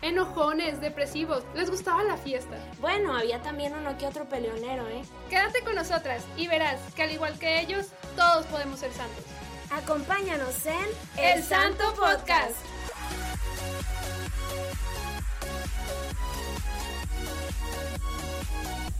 Enojones, 0.00 0.80
depresivos, 0.80 1.42
les 1.56 1.70
gustaba 1.70 2.04
la 2.04 2.16
fiesta. 2.16 2.56
Bueno, 2.80 3.16
había 3.16 3.42
también 3.42 3.74
uno 3.74 3.98
que 3.98 4.06
otro 4.06 4.28
peleonero, 4.28 4.86
¿eh? 4.86 5.02
Quédate 5.28 5.62
con 5.64 5.74
nosotras 5.74 6.24
y 6.36 6.46
verás 6.46 6.78
que 6.94 7.02
al 7.02 7.10
igual 7.10 7.36
que 7.38 7.60
ellos, 7.60 7.88
todos 8.14 8.46
podemos 8.46 8.78
ser 8.78 8.92
santos. 8.92 9.24
Acompáñanos 9.70 10.64
en 10.66 10.86
El 11.16 11.42
Santo 11.42 11.82
Podcast. 11.96 12.56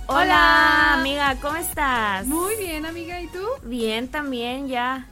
Hola, 0.08 0.94
amiga, 0.94 1.36
¿cómo 1.40 1.56
estás? 1.56 2.26
Muy 2.26 2.56
bien, 2.56 2.86
amiga, 2.86 3.20
¿y 3.20 3.28
tú? 3.28 3.44
Bien, 3.62 4.08
también, 4.08 4.66
ya 4.66 5.06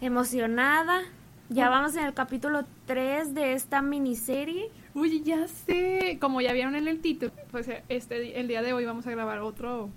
emocionada. 0.00 1.02
Ya 1.48 1.68
vamos 1.68 1.96
en 1.96 2.04
el 2.04 2.14
capítulo 2.14 2.64
3 2.86 3.34
de 3.34 3.54
esta 3.54 3.82
miniserie. 3.82 4.70
Uy, 4.94 5.22
ya 5.22 5.48
sé. 5.48 6.18
Como 6.20 6.40
ya 6.40 6.52
vieron 6.52 6.74
en 6.74 6.88
el 6.88 7.00
título, 7.00 7.32
pues 7.50 7.68
este 7.88 8.40
el 8.40 8.48
día 8.48 8.62
de 8.62 8.72
hoy 8.72 8.84
vamos 8.84 9.06
a 9.06 9.10
grabar 9.10 9.40
otro 9.40 9.90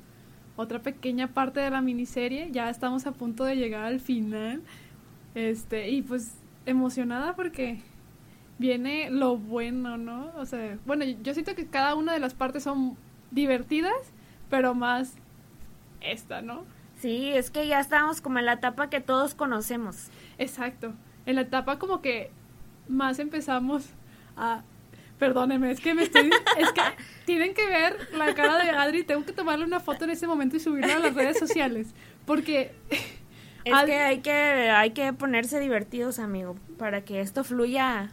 otra 0.55 0.79
pequeña 0.79 1.27
parte 1.33 1.59
de 1.59 1.69
la 1.69 1.81
miniserie. 1.81 2.49
Ya 2.51 2.69
estamos 2.69 3.05
a 3.05 3.11
punto 3.11 3.43
de 3.43 3.55
llegar 3.55 3.83
al 3.83 3.99
final. 3.99 4.61
Este, 5.33 5.89
y 5.89 6.01
pues 6.01 6.37
emocionada 6.65 7.35
porque 7.35 7.81
viene 8.57 9.09
lo 9.09 9.37
bueno, 9.37 9.97
¿no? 9.97 10.31
O 10.37 10.45
sea, 10.45 10.77
bueno, 10.85 11.03
yo 11.03 11.33
siento 11.33 11.55
que 11.55 11.67
cada 11.67 11.95
una 11.95 12.13
de 12.13 12.19
las 12.19 12.33
partes 12.33 12.63
son 12.63 12.95
divertidas, 13.31 14.13
pero 14.49 14.73
más 14.73 15.15
esta, 15.99 16.41
¿no? 16.41 16.63
Sí, 16.99 17.31
es 17.33 17.51
que 17.51 17.67
ya 17.67 17.79
estamos 17.81 18.21
como 18.21 18.39
en 18.39 18.45
la 18.45 18.53
etapa 18.53 18.89
que 18.89 19.01
todos 19.01 19.35
conocemos. 19.35 20.07
Exacto. 20.37 20.93
En 21.25 21.35
la 21.35 21.41
etapa 21.41 21.79
como 21.79 22.01
que 22.01 22.31
más 22.87 23.19
empezamos 23.19 23.89
a 24.37 24.63
Perdónenme, 25.19 25.71
es 25.71 25.79
que 25.79 25.93
me 25.93 26.03
estoy. 26.03 26.29
es 26.57 26.71
que 26.71 26.81
tienen 27.25 27.53
que 27.53 27.65
ver 27.65 27.95
la 28.13 28.33
cara 28.33 28.63
de 28.63 28.69
Adri. 28.69 29.03
Tengo 29.03 29.25
que 29.25 29.31
tomarle 29.31 29.65
una 29.65 29.79
foto 29.79 30.03
en 30.03 30.11
ese 30.11 30.27
momento 30.27 30.57
y 30.57 30.59
subirla 30.59 30.97
a 30.97 30.99
las 30.99 31.13
redes 31.13 31.39
sociales. 31.39 31.93
Porque. 32.25 32.73
Es 33.63 33.73
que 33.85 33.95
hay 33.95 34.19
que 34.19 34.31
hay 34.31 34.91
que 34.91 35.11
ponerse 35.13 35.59
divertidos, 35.59 36.19
amigo, 36.19 36.55
para 36.77 37.01
que 37.01 37.19
esto 37.19 37.43
fluya 37.43 38.11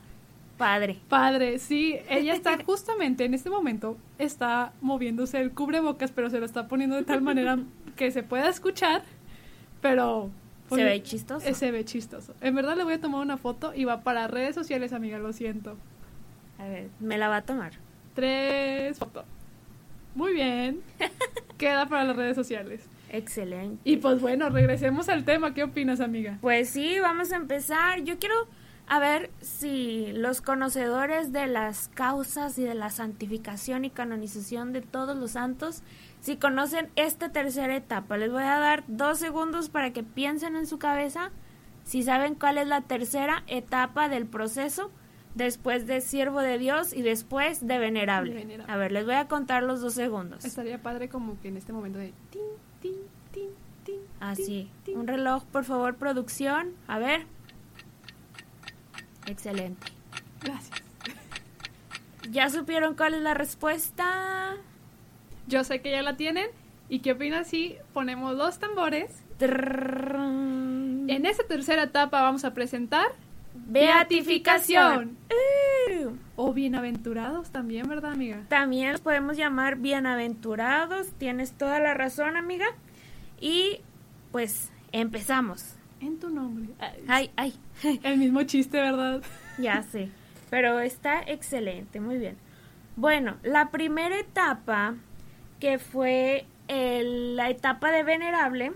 padre. 0.57 0.99
Padre, 1.09 1.59
sí. 1.59 1.99
Ella 2.09 2.35
está 2.35 2.57
justamente 2.65 3.25
en 3.25 3.35
este 3.35 3.51
momento, 3.51 3.97
está 4.19 4.73
moviéndose 4.81 5.41
el 5.41 5.51
cubrebocas, 5.51 6.13
pero 6.13 6.31
se 6.31 6.39
lo 6.39 6.47
está 6.47 6.69
poniendo 6.69 6.97
de 6.97 7.03
tal 7.03 7.21
manera 7.21 7.59
que 7.97 8.13
se 8.13 8.23
pueda 8.23 8.49
escuchar, 8.49 9.03
pero... 9.81 10.31
se 10.71 10.85
ve 10.85 11.03
chistoso. 11.03 11.55
Se 11.55 11.71
ve 11.71 11.85
chistoso. 11.85 12.35
En 12.41 12.55
verdad 12.55 12.77
le 12.77 12.85
voy 12.85 12.95
a 12.95 13.01
tomar 13.01 13.21
una 13.21 13.37
foto 13.37 13.75
y 13.75 13.85
va 13.85 14.03
para 14.03 14.29
redes 14.29 14.55
sociales, 14.55 14.93
amiga, 14.93 15.19
lo 15.19 15.33
siento. 15.33 15.77
A 16.63 16.69
ver, 16.69 16.91
me 17.01 17.19
la 17.19 17.27
va 17.27 17.39
a 17.39 17.43
tomar. 17.43 17.73
Tres 18.15 18.97
fotos. 18.97 19.25
Muy 20.15 20.33
bien. 20.33 20.81
Queda 21.59 21.87
para 21.87 22.05
las 22.05 22.15
redes 22.15 22.37
sociales. 22.37 22.89
Excelente. 23.11 23.81
Y 23.83 23.97
pues 23.97 24.21
bueno, 24.21 24.49
regresemos 24.49 25.09
al 25.09 25.25
tema. 25.25 25.55
¿Qué 25.55 25.65
opinas, 25.65 26.01
amiga? 26.01 26.39
Pues 26.41 26.71
sí, 26.71 27.01
vamos 27.01 27.33
a 27.33 27.37
empezar. 27.37 28.05
Yo 28.05 28.21
quiero 28.21 28.47
a 28.87 29.01
ver 29.01 29.31
si 29.41 30.13
los 30.13 30.41
conocedores 30.41 31.33
de 31.33 31.49
las 31.49 31.89
causas 31.89 32.57
y 32.59 32.63
de 32.63 32.75
la 32.75 32.91
santificación 32.91 33.85
y 33.85 33.91
canonización 33.91 34.73
de 34.73 34.83
todos 34.83 35.17
los 35.17 35.33
santos, 35.33 35.83
si 36.21 36.37
conocen 36.37 36.91
esta 36.95 37.31
tercera 37.31 37.75
etapa. 37.75 38.17
Les 38.19 38.31
voy 38.31 38.45
a 38.45 38.59
dar 38.59 38.85
dos 38.87 39.19
segundos 39.19 39.69
para 39.69 39.93
que 39.93 40.05
piensen 40.05 40.55
en 40.55 40.69
su 40.69 40.79
cabeza 40.79 41.33
si 41.83 42.05
saben 42.05 42.37
cuál 42.37 42.59
es 42.59 42.69
la 42.69 42.83
tercera 42.83 43.43
etapa 43.49 44.09
del 44.09 44.27
proceso 44.27 44.93
después 45.35 45.87
de 45.87 46.01
siervo 46.01 46.41
de 46.41 46.59
Dios 46.59 46.93
y 46.93 47.03
después 47.03 47.67
de 47.67 47.79
venerable. 47.79 48.63
A 48.67 48.77
ver, 48.77 48.93
les 48.93 49.05
voy 49.05 49.15
a 49.15 49.29
contar 49.29 49.63
los 49.63 49.81
dos 49.81 49.95
segundos. 49.95 50.45
Estaría 50.45 50.83
padre 50.83 51.09
como 51.09 51.41
que 51.41 51.49
en 51.49 51.57
este 51.57 51.73
momento 51.73 51.99
de 51.99 52.13
tin, 52.31 52.43
tin, 52.81 52.97
tin, 53.33 53.51
tin. 53.85 54.01
Así. 54.21 54.71
Un 54.95 55.07
reloj, 55.07 55.45
por 55.45 55.65
favor, 55.65 55.97
producción. 55.97 56.73
A 56.87 56.99
ver. 56.99 57.27
Excelente. 59.27 59.87
Gracias. 60.43 60.83
¿Ya 62.31 62.49
supieron 62.51 62.95
cuál 62.95 63.15
es 63.15 63.23
la 63.23 63.35
respuesta? 63.35 64.57
Yo 65.47 65.65
sé 65.65 65.81
que 65.81 65.91
ya 65.91 66.03
la 66.03 66.17
tienen. 66.17 66.49
¿Y 66.89 67.01
qué 67.01 67.13
opinas 67.13 67.49
si 67.49 67.77
ponemos 67.95 68.37
dos 68.37 68.59
tambores? 68.59 69.23
En 69.41 71.27
esta 71.27 71.45
tercera 71.45 71.85
etapa 71.85 72.23
vamos 72.23 72.45
a 72.45 72.55
presentar 72.55 73.07
Beatificación. 73.55 75.17
O 76.37 76.53
bienaventurados 76.53 77.51
también, 77.51 77.89
¿verdad, 77.89 78.13
amiga? 78.13 78.45
También 78.49 78.93
los 78.93 79.01
podemos 79.01 79.37
llamar 79.37 79.77
bienaventurados. 79.77 81.09
Tienes 81.19 81.53
toda 81.53 81.79
la 81.79 81.95
razón, 81.95 82.37
amiga. 82.37 82.67
Y 83.41 83.81
pues 84.31 84.71
empezamos. 84.93 85.77
En 86.01 86.19
tu 86.19 86.31
nombre. 86.31 86.69
Ay, 87.09 87.31
ay. 87.37 87.55
El 88.03 88.19
mismo 88.19 88.43
chiste, 88.45 88.81
¿verdad? 88.81 89.23
Ya 89.59 89.83
sé. 89.83 90.09
Pero 90.51 90.81
está 90.81 91.21
excelente, 91.21 92.01
muy 92.01 92.19
bien. 92.19 92.37
Bueno, 92.97 93.37
la 93.43 93.71
primera 93.71 94.19
etapa, 94.19 94.95
que 95.61 95.79
fue 95.79 96.47
la 96.69 97.51
etapa 97.51 97.91
de 97.91 98.03
venerable, 98.03 98.73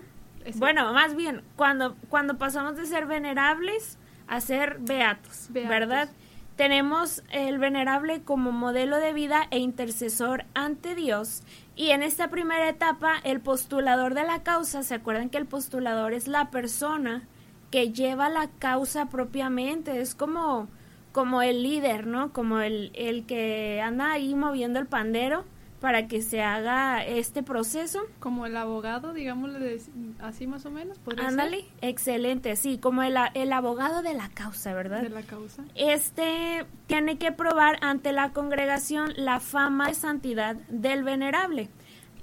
bueno, 0.55 0.93
más 0.93 1.15
bien, 1.15 1.41
cuando, 1.55 1.95
cuando 2.09 2.37
pasamos 2.37 2.77
de 2.77 2.85
ser 2.85 3.05
venerables 3.05 3.97
a 4.27 4.41
ser 4.41 4.77
beatos, 4.79 5.47
¿verdad? 5.49 6.09
Tenemos 6.55 7.23
el 7.31 7.59
venerable 7.59 8.23
como 8.23 8.51
modelo 8.51 8.97
de 8.97 9.13
vida 9.13 9.47
e 9.51 9.59
intercesor 9.59 10.45
ante 10.55 10.95
Dios. 10.95 11.43
Y 11.75 11.91
en 11.91 12.01
esta 12.01 12.29
primera 12.29 12.67
etapa, 12.67 13.13
el 13.23 13.41
postulador 13.41 14.15
de 14.15 14.23
la 14.23 14.41
causa, 14.41 14.81
¿se 14.81 14.95
acuerdan 14.95 15.29
que 15.29 15.37
el 15.37 15.45
postulador 15.45 16.13
es 16.13 16.27
la 16.27 16.49
persona 16.49 17.27
que 17.69 17.91
lleva 17.91 18.29
la 18.29 18.49
causa 18.57 19.09
propiamente? 19.09 20.01
Es 20.01 20.15
como, 20.15 20.67
como 21.11 21.43
el 21.43 21.61
líder, 21.61 22.07
¿no? 22.07 22.33
Como 22.33 22.59
el, 22.59 22.91
el 22.95 23.27
que 23.27 23.79
anda 23.81 24.11
ahí 24.11 24.33
moviendo 24.33 24.79
el 24.79 24.87
pandero 24.87 25.45
para 25.79 26.07
que 26.07 26.21
se 26.21 26.41
haga 26.41 27.05
este 27.05 27.43
proceso. 27.43 28.01
Como 28.19 28.45
el 28.45 28.57
abogado, 28.57 29.13
digámosle 29.13 29.79
así 30.19 30.47
más 30.47 30.65
o 30.65 30.71
menos. 30.71 30.99
Ándale, 31.17 31.65
excelente, 31.81 32.55
sí, 32.55 32.77
como 32.77 33.03
el, 33.03 33.15
el, 33.33 33.53
abogado 33.53 34.01
de 34.01 34.13
la 34.13 34.29
causa, 34.29 34.73
¿verdad? 34.73 35.01
De 35.01 35.09
la 35.09 35.21
causa. 35.21 35.63
Este 35.75 36.65
tiene 36.87 37.17
que 37.17 37.31
probar 37.31 37.77
ante 37.81 38.11
la 38.11 38.33
congregación 38.33 39.13
la 39.15 39.39
fama 39.39 39.87
de 39.87 39.93
santidad 39.93 40.55
del 40.69 41.03
venerable. 41.03 41.69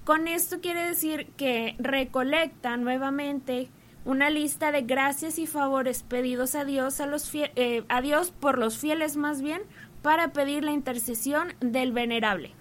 Con 0.04 0.28
esto 0.28 0.60
quiere 0.60 0.82
decir 0.84 1.28
que 1.36 1.76
recolecta 1.78 2.76
nuevamente 2.76 3.70
una 4.04 4.28
lista 4.28 4.70
de 4.70 4.82
gracias 4.82 5.38
y 5.38 5.46
favores 5.46 6.02
pedidos 6.02 6.54
a 6.54 6.64
Dios, 6.64 7.00
a, 7.00 7.06
los 7.06 7.30
eh, 7.34 7.84
a 7.88 8.02
Dios 8.02 8.30
por 8.30 8.58
los 8.58 8.76
fieles 8.76 9.16
más 9.16 9.40
bien, 9.40 9.62
para 10.02 10.32
pedir 10.32 10.64
la 10.64 10.72
intercesión 10.72 11.54
del 11.60 11.92
venerable. 11.92 12.54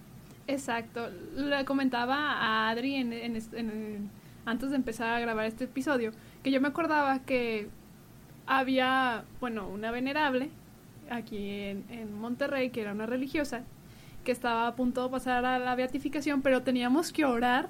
Exacto. 0.47 1.09
Le 1.35 1.65
comentaba 1.65 2.33
a 2.33 2.69
Adri 2.69 2.97
antes 4.45 4.69
de 4.69 4.75
empezar 4.75 5.13
a 5.13 5.19
grabar 5.19 5.45
este 5.45 5.65
episodio 5.65 6.11
que 6.43 6.51
yo 6.51 6.59
me 6.59 6.67
acordaba 6.67 7.19
que 7.19 7.69
había, 8.45 9.23
bueno, 9.39 9.69
una 9.69 9.91
venerable 9.91 10.49
aquí 11.09 11.49
en, 11.49 11.85
en 11.89 12.13
Monterrey 12.13 12.69
que 12.69 12.81
era 12.81 12.91
una 12.91 13.05
religiosa 13.05 13.63
que 14.23 14.31
estaba 14.31 14.67
a 14.67 14.75
punto 14.75 15.03
de 15.03 15.09
pasar 15.09 15.45
a 15.45 15.59
la 15.59 15.75
beatificación, 15.75 16.41
pero 16.41 16.63
teníamos 16.63 17.11
que 17.11 17.25
orar 17.25 17.69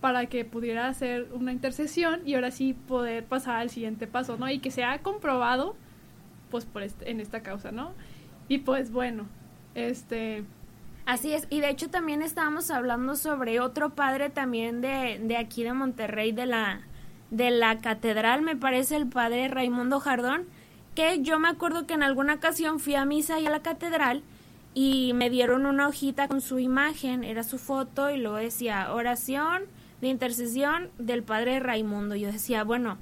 para 0.00 0.26
que 0.26 0.44
pudiera 0.44 0.88
hacer 0.88 1.28
una 1.32 1.52
intercesión 1.52 2.22
y 2.24 2.34
ahora 2.34 2.50
sí 2.50 2.74
poder 2.74 3.24
pasar 3.24 3.56
al 3.56 3.70
siguiente 3.70 4.06
paso, 4.06 4.36
¿no? 4.36 4.48
Y 4.50 4.58
que 4.58 4.70
se 4.70 4.84
ha 4.84 4.98
comprobado, 5.02 5.76
pues, 6.50 6.64
por 6.64 6.82
este, 6.82 7.10
en 7.10 7.20
esta 7.20 7.42
causa, 7.42 7.70
¿no? 7.70 7.92
Y 8.48 8.58
pues 8.58 8.90
bueno, 8.90 9.26
este, 9.74 10.44
Así 11.10 11.32
es, 11.32 11.48
y 11.50 11.58
de 11.58 11.70
hecho 11.70 11.90
también 11.90 12.22
estábamos 12.22 12.70
hablando 12.70 13.16
sobre 13.16 13.58
otro 13.58 13.90
padre 13.96 14.30
también 14.30 14.80
de, 14.80 15.20
de 15.20 15.36
aquí 15.36 15.64
de 15.64 15.72
Monterrey, 15.72 16.30
de 16.30 16.46
la, 16.46 16.82
de 17.32 17.50
la 17.50 17.80
catedral, 17.80 18.42
me 18.42 18.54
parece 18.54 18.94
el 18.94 19.08
padre 19.08 19.48
Raimundo 19.48 19.98
Jardón, 19.98 20.46
que 20.94 21.20
yo 21.20 21.40
me 21.40 21.48
acuerdo 21.48 21.84
que 21.84 21.94
en 21.94 22.04
alguna 22.04 22.34
ocasión 22.34 22.78
fui 22.78 22.94
a 22.94 23.04
misa 23.06 23.40
y 23.40 23.46
a 23.48 23.50
la 23.50 23.58
catedral 23.58 24.22
y 24.72 25.10
me 25.14 25.30
dieron 25.30 25.66
una 25.66 25.88
hojita 25.88 26.28
con 26.28 26.40
su 26.40 26.60
imagen, 26.60 27.24
era 27.24 27.42
su 27.42 27.58
foto 27.58 28.08
y 28.10 28.16
luego 28.16 28.36
decía 28.36 28.94
oración 28.94 29.64
de 30.00 30.10
intercesión 30.10 30.90
del 31.00 31.24
padre 31.24 31.58
Raimundo. 31.58 32.14
Yo 32.14 32.30
decía, 32.30 32.62
bueno, 32.62 32.98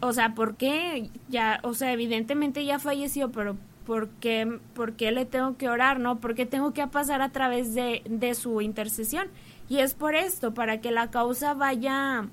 o 0.00 0.12
sea, 0.12 0.34
¿por 0.34 0.56
qué? 0.56 1.10
Ya, 1.28 1.60
o 1.62 1.74
sea, 1.74 1.92
evidentemente 1.92 2.64
ya 2.64 2.80
falleció, 2.80 3.30
pero 3.30 3.56
¿por 3.86 4.08
qué, 4.08 4.58
por 4.74 4.94
qué 4.94 5.12
le 5.12 5.24
tengo 5.24 5.56
que 5.56 5.68
orar, 5.68 6.00
no? 6.00 6.18
¿Por 6.18 6.34
qué 6.34 6.44
tengo 6.44 6.72
que 6.72 6.86
pasar 6.86 7.22
a 7.22 7.30
través 7.30 7.74
de, 7.74 8.02
de 8.08 8.34
su 8.34 8.60
intercesión? 8.60 9.28
Y 9.68 9.78
es 9.78 9.94
por 9.94 10.14
esto, 10.14 10.52
para 10.52 10.80
que 10.80 10.90
la 10.90 11.10
causa 11.10 11.54
vaya, 11.54 12.28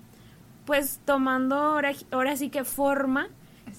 pues, 0.65 0.99
tomando 1.05 1.55
ahora, 1.55 1.91
ahora 2.11 2.35
sí 2.35 2.49
que 2.49 2.63
forma, 2.63 3.29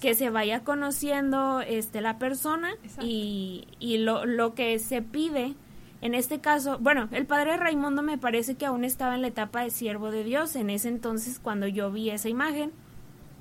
que 0.01 0.15
se 0.15 0.29
vaya 0.29 0.63
conociendo 0.63 1.61
este 1.61 2.01
la 2.01 2.17
persona 2.17 2.73
y, 3.01 3.67
y 3.79 3.99
lo, 3.99 4.25
lo 4.25 4.55
que 4.55 4.77
se 4.79 5.01
pide 5.01 5.55
en 6.01 6.13
este 6.13 6.39
caso, 6.39 6.77
bueno, 6.79 7.07
el 7.11 7.25
padre 7.25 7.57
Raimundo 7.57 8.03
me 8.03 8.17
parece 8.17 8.55
que 8.55 8.65
aún 8.67 8.83
estaba 8.83 9.15
en 9.15 9.21
la 9.21 9.29
etapa 9.29 9.63
de 9.63 9.71
siervo 9.71 10.11
de 10.11 10.23
Dios 10.23 10.55
en 10.55 10.69
ese 10.69 10.87
entonces 10.89 11.39
cuando 11.39 11.67
yo 11.67 11.91
vi 11.91 12.11
esa 12.11 12.29
imagen. 12.29 12.71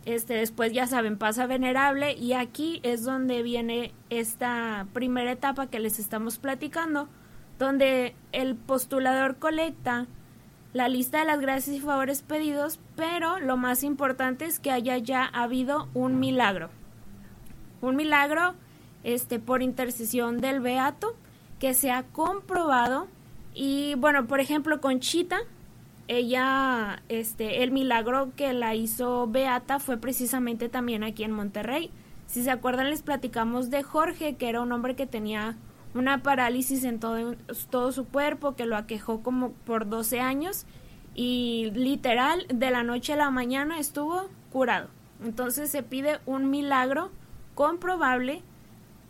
Este, 0.05 0.35
después 0.35 0.73
ya 0.73 0.87
saben, 0.87 1.17
pasa 1.17 1.47
venerable 1.47 2.13
y 2.13 2.35
aquí 2.35 2.81
es 2.83 3.05
donde 3.05 3.43
viene 3.43 3.95
esta 4.11 4.87
primera 4.93 5.33
etapa 5.33 5.69
que 5.69 5.81
les 5.81 5.99
estamos 5.99 6.39
platicando, 6.39 7.09
donde 7.59 8.15
el 8.33 8.55
postulador 8.55 9.39
colecta 9.39 10.07
la 10.75 10.89
lista 10.89 11.21
de 11.21 11.25
las 11.25 11.41
gracias 11.41 11.77
y 11.77 11.81
favores 11.81 12.23
pedidos, 12.23 12.81
pero 12.97 13.39
lo 13.39 13.57
más 13.57 13.83
importante 13.83 14.45
es 14.45 14.59
que 14.59 14.73
haya 14.73 14.99
ya 14.99 15.25
habido 15.25 15.89
un 15.95 16.19
milagro. 16.19 16.69
Un 17.81 17.97
milagro 17.97 18.55
este 19.05 19.39
por 19.39 19.63
intercesión 19.63 20.41
del 20.41 20.61
beato 20.61 21.17
que 21.61 21.75
se 21.75 21.93
ha 21.93 22.03
comprobado 22.03 23.07
y 23.55 23.95
bueno, 23.95 24.27
por 24.27 24.41
ejemplo, 24.41 24.81
Conchita 24.81 25.39
ella, 26.09 27.03
este, 27.09 27.63
el 27.63 27.71
milagro 27.71 28.33
que 28.37 28.53
la 28.53 28.75
hizo 28.75 29.27
Beata 29.27 29.79
fue 29.79 29.97
precisamente 29.97 30.69
también 30.69 31.03
aquí 31.03 31.25
en 31.25 31.33
Monterrey. 31.33 31.91
Si 32.27 32.43
se 32.43 32.51
acuerdan, 32.51 32.91
les 32.91 33.03
platicamos 33.03 33.71
de 33.71 33.83
Jorge, 33.83 34.37
que 34.37 34.49
era 34.49 34.61
un 34.61 34.73
hombre 34.73 34.97
que 34.97 35.07
tenía 35.07 35.57
una 35.95 36.23
parálisis 36.23 36.85
en 36.85 36.99
todo, 36.99 37.37
todo 37.71 37.93
su 37.93 38.07
cuerpo, 38.07 38.57
que 38.57 38.67
lo 38.67 38.77
aquejó 38.77 39.23
como 39.23 39.53
por 39.53 39.89
12 39.89 40.21
años 40.21 40.67
y 41.15 41.71
literal 41.75 42.47
de 42.53 42.71
la 42.71 42.83
noche 42.83 43.13
a 43.13 43.17
la 43.17 43.31
mañana 43.31 43.79
estuvo 43.79 44.29
curado. 44.51 44.89
Entonces 45.23 45.71
se 45.71 45.83
pide 45.83 46.19
un 46.27 46.51
milagro 46.51 47.13
comprobable 47.55 48.43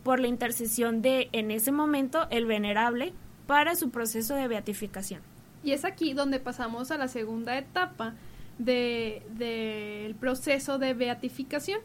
por 0.03 0.19
la 0.19 0.27
intercesión 0.27 1.01
de, 1.01 1.29
en 1.31 1.49
ese 1.49 1.71
momento, 1.71 2.27
el 2.29 2.45
venerable 2.45 3.13
para 3.47 3.75
su 3.75 3.89
proceso 3.89 4.35
de 4.35 4.47
beatificación. 4.47 5.21
Y 5.65 5.71
es 5.71 5.83
aquí 5.83 6.13
donde 6.13 6.39
pasamos 6.39 6.91
a 6.91 6.97
la 6.97 7.07
segunda 7.07 7.57
etapa 7.57 8.13
del 8.59 9.23
de, 9.37 10.15
proceso 10.19 10.77
de 10.77 10.93
beatificación, 10.93 11.79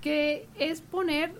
que 0.00 0.46
es 0.58 0.80
poner 0.80 1.32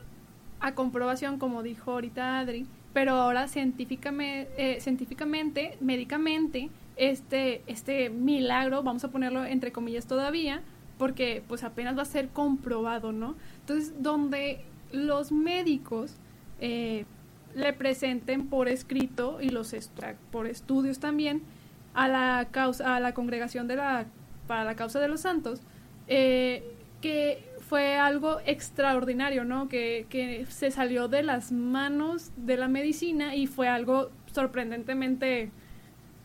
a 0.60 0.74
comprobación, 0.74 1.38
como 1.38 1.62
dijo 1.62 1.92
ahorita 1.92 2.40
Adri, 2.40 2.66
pero 2.92 3.12
ahora 3.12 3.48
científicamente, 3.48 4.50
eh, 4.58 4.80
científicamente 4.82 5.78
médicamente, 5.80 6.68
este, 6.96 7.62
este 7.66 8.10
milagro, 8.10 8.82
vamos 8.82 9.02
a 9.04 9.08
ponerlo 9.08 9.46
entre 9.46 9.72
comillas 9.72 10.06
todavía, 10.06 10.60
porque 10.98 11.42
pues 11.48 11.64
apenas 11.64 11.96
va 11.96 12.02
a 12.02 12.04
ser 12.04 12.28
comprobado, 12.28 13.12
¿no? 13.12 13.34
Entonces, 13.60 13.94
donde 14.02 14.62
los 14.92 15.32
médicos 15.32 16.16
eh, 16.60 17.06
le 17.54 17.72
presenten 17.72 18.48
por 18.48 18.68
escrito 18.68 19.38
y 19.40 19.48
los 19.48 19.74
por 20.30 20.46
estudios 20.48 20.98
también 20.98 21.42
a 21.98 22.06
la 22.06 22.48
causa, 22.52 22.94
a 22.94 23.00
la 23.00 23.12
congregación 23.12 23.66
de 23.66 23.74
la, 23.74 24.06
para 24.46 24.62
la 24.62 24.76
causa 24.76 25.00
de 25.00 25.08
los 25.08 25.20
santos, 25.20 25.60
eh, 26.06 26.62
que 27.00 27.44
fue 27.68 27.96
algo 27.96 28.38
extraordinario, 28.46 29.44
¿no? 29.44 29.68
Que, 29.68 30.06
que 30.08 30.46
se 30.48 30.70
salió 30.70 31.08
de 31.08 31.24
las 31.24 31.50
manos 31.50 32.30
de 32.36 32.56
la 32.56 32.68
medicina 32.68 33.34
y 33.34 33.48
fue 33.48 33.66
algo 33.66 34.10
sorprendentemente, 34.32 35.50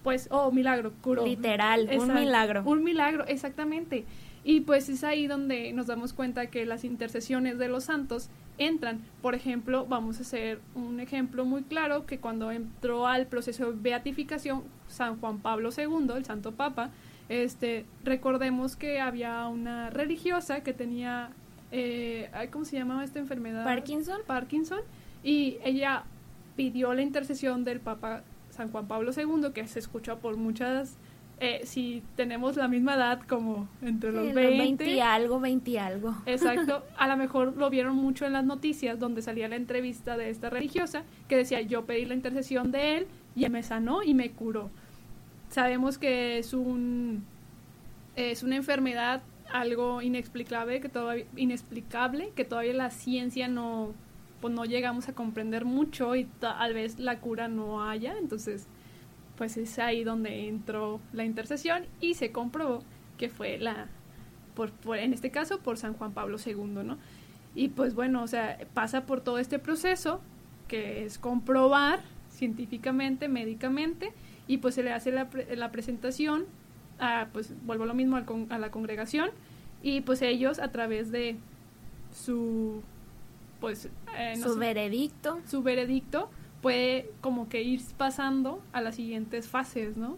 pues, 0.04 0.28
oh, 0.30 0.52
milagro, 0.52 0.94
curó. 1.02 1.26
Literal, 1.26 1.90
un 1.98 2.14
milagro. 2.14 2.62
Un 2.66 2.84
milagro, 2.84 3.26
exactamente. 3.26 4.06
Y 4.44 4.62
pues 4.62 4.90
es 4.90 5.04
ahí 5.04 5.28
donde 5.28 5.72
nos 5.74 5.88
damos 5.88 6.14
cuenta 6.14 6.48
que 6.48 6.66
las 6.66 6.84
intercesiones 6.84 7.58
de 7.58 7.70
los 7.70 7.86
santos 7.86 8.30
entran. 8.58 9.02
Por 9.22 9.36
ejemplo, 9.36 9.86
vamos 9.86 10.20
a 10.20 10.22
hacer 10.22 10.60
un 10.76 11.00
ejemplo 11.00 11.46
muy 11.46 11.64
claro 11.64 12.06
que 12.06 12.20
cuando 12.20 12.52
entró 12.52 13.08
al 13.08 13.28
proceso 13.28 13.72
de 13.72 13.80
beatificación 13.80 14.64
San 14.88 15.20
Juan 15.20 15.40
Pablo 15.40 15.70
II, 15.76 16.14
el 16.16 16.26
Santo 16.26 16.52
Papa, 16.52 16.92
este, 17.30 17.86
recordemos 18.04 18.76
que 18.76 19.00
había 19.00 19.48
una 19.48 19.90
religiosa 19.90 20.62
que 20.62 20.74
tenía, 20.74 21.30
eh, 21.72 22.30
¿cómo 22.52 22.66
se 22.66 22.78
llamaba 22.78 23.04
esta 23.04 23.20
enfermedad? 23.20 23.64
Parkinson. 23.64 24.22
Parkinson. 24.28 24.82
Y 25.24 25.58
ella 25.64 26.04
pidió 26.56 26.94
la 26.94 27.02
intercesión 27.02 27.64
del 27.64 27.80
Papa 27.80 28.24
San 28.50 28.70
Juan 28.72 28.88
Pablo 28.88 29.12
II, 29.16 29.52
que 29.54 29.68
se 29.68 29.80
escuchó 29.80 30.20
por 30.20 30.38
muchas 30.38 30.98
eh, 31.46 31.66
si 31.66 32.02
tenemos 32.16 32.56
la 32.56 32.70
misma 32.70 32.94
edad 32.94 33.20
como 33.28 33.68
entre 33.82 34.14
los 34.14 34.34
20, 34.34 34.90
y 34.90 35.02
algo, 35.02 35.42
20 35.42 35.72
y 35.72 35.78
algo. 35.78 36.16
Exacto, 36.26 36.86
a 36.98 37.06
lo 37.10 37.18
mejor 37.18 37.58
lo 37.58 37.70
vieron 37.70 37.98
mucho 37.98 38.26
en 38.26 38.32
las 38.32 38.46
noticias 38.46 38.98
donde 38.98 39.22
salía 39.22 39.50
la 39.50 39.58
entrevista 39.58 40.16
de 40.16 40.30
esta 40.30 40.50
religiosa 40.50 41.04
que 41.28 41.36
decía 41.36 41.60
yo 41.60 41.86
pedí 41.86 42.06
la 42.06 42.14
intercesión 42.14 42.72
de 42.72 42.96
él 42.96 43.08
y 43.36 43.50
me 43.50 43.62
sanó 43.62 44.04
y 44.04 44.14
me 44.14 44.32
curó. 44.32 44.70
Sabemos 45.50 45.98
que 45.98 46.38
es 46.38 46.54
un 46.54 47.26
es 48.16 48.44
una 48.44 48.56
enfermedad 48.56 49.22
algo 49.52 50.02
inexplicable 50.02 50.80
que 50.80 50.88
todavía 50.88 51.26
inexplicable 51.36 52.32
que 52.38 52.46
todavía 52.46 52.74
la 52.74 52.90
ciencia 52.90 53.50
no 53.50 53.94
pues 54.40 54.54
no 54.54 54.64
llegamos 54.64 55.10
a 55.10 55.14
comprender 55.14 55.66
mucho 55.66 56.16
y 56.16 56.24
tal 56.40 56.74
vez 56.74 57.00
la 57.00 57.20
cura 57.20 57.50
no 57.50 57.84
haya, 57.84 58.18
entonces 58.18 58.66
pues 59.44 59.58
es 59.58 59.78
ahí 59.78 60.06
donde 60.06 60.48
entró 60.48 61.02
la 61.12 61.26
intercesión 61.26 61.84
y 62.00 62.14
se 62.14 62.32
comprobó 62.32 62.82
que 63.18 63.28
fue 63.28 63.58
la, 63.58 63.88
por, 64.56 64.72
en 64.98 65.12
este 65.12 65.32
caso, 65.32 65.60
por 65.60 65.78
San 65.78 65.96
Juan 65.96 66.14
Pablo 66.14 66.38
II, 66.46 66.56
¿no? 66.86 66.98
Y 67.54 67.68
pues 67.68 67.94
bueno, 67.94 68.24
o 68.24 68.28
sea, 68.28 68.58
pasa 68.74 69.06
por 69.06 69.20
todo 69.20 69.40
este 69.40 69.60
proceso 69.60 70.22
que 70.70 71.04
es 71.04 71.18
comprobar 71.18 72.00
científicamente, 72.30 73.28
médicamente, 73.28 74.14
y 74.48 74.60
pues 74.60 74.76
se 74.76 74.84
le 74.84 74.94
hace 74.94 75.12
la, 75.12 75.28
la 75.58 75.74
presentación, 75.74 76.46
a, 76.98 77.28
pues 77.34 77.54
vuelvo 77.66 77.86
lo 77.86 77.94
mismo 77.94 78.16
a 78.16 78.58
la 78.58 78.72
congregación, 78.72 79.30
y 79.82 80.00
pues 80.00 80.22
ellos 80.22 80.58
a 80.60 80.72
través 80.72 81.12
de 81.12 81.36
su, 82.16 82.82
pues... 83.60 83.90
Eh, 84.18 84.38
su 84.42 84.56
veredicto. 84.56 85.42
Su 85.46 85.64
veredicto, 85.64 86.30
puede 86.64 87.12
como 87.20 87.50
que 87.50 87.62
ir 87.62 87.82
pasando 87.98 88.64
a 88.72 88.82
las 88.82 88.96
siguientes 88.96 89.50
fases, 89.50 89.98
¿no? 89.98 90.18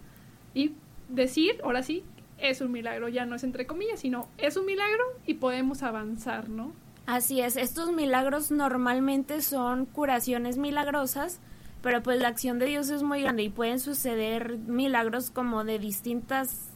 Y 0.54 0.74
decir, 1.10 1.60
ahora 1.64 1.82
sí, 1.82 2.04
es 2.38 2.62
un 2.62 2.72
milagro, 2.72 3.10
ya 3.10 3.25
no 3.25 3.36
es 3.36 3.44
entre 3.44 3.66
comillas, 3.66 4.00
sino 4.00 4.30
es 4.38 4.56
un 4.56 4.68
milagro 4.68 5.04
y 5.25 5.34
podemos 5.34 5.82
avanzar, 5.82 6.48
¿no? 6.48 6.72
Así 7.08 7.42
es, 7.42 7.58
estos 7.58 7.92
milagros 7.92 8.52
normalmente 8.52 9.42
son 9.42 9.88
curaciones 9.88 10.58
milagrosas, 10.58 11.40
pero 11.82 12.04
pues 12.04 12.22
la 12.22 12.28
acción 12.28 12.60
de 12.60 12.68
Dios 12.68 12.90
es 12.90 13.02
muy 13.02 13.22
grande 13.22 13.44
y 13.44 13.50
pueden 13.50 13.80
suceder 13.80 14.58
milagros 14.58 15.32
como 15.32 15.64
de 15.64 15.80
distintas 15.80 16.70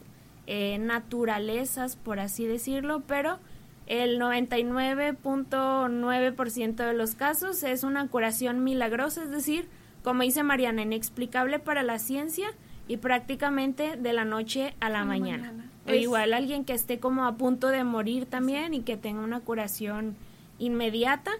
eh, 0.48 0.80
naturalezas, 0.80 1.96
por 1.96 2.20
así 2.20 2.46
decirlo, 2.46 3.04
pero 3.06 3.40
el 3.90 4.20
99.9% 4.20 6.76
de 6.76 6.94
los 6.94 7.16
casos 7.16 7.64
es 7.64 7.84
una 7.84 8.08
curación 8.08 8.64
milagrosa, 8.64 9.24
es 9.24 9.32
decir, 9.32 9.68
como 10.04 10.22
dice 10.24 10.44
Mariana, 10.44 10.84
inexplicable 10.84 11.60
para 11.60 11.84
la 11.84 12.00
ciencia 12.00 12.48
y 12.88 12.96
prácticamente 12.98 13.98
de 13.98 14.14
la 14.14 14.24
noche 14.26 14.76
a 14.80 14.90
la, 14.90 15.06
mañana. 15.06 15.54
O 15.88 15.94
igual 15.94 16.34
alguien 16.34 16.66
que 16.66 16.74
esté 16.74 17.00
como 17.00 17.26
a 17.26 17.36
punto 17.36 17.70
de 17.70 17.84
morir 17.84 18.28
también 18.28 18.76
y 18.76 18.82
que 18.82 18.96
tenga 18.96 19.22
una 19.22 19.40
curación 19.40 20.16
inmediata, 20.60 21.32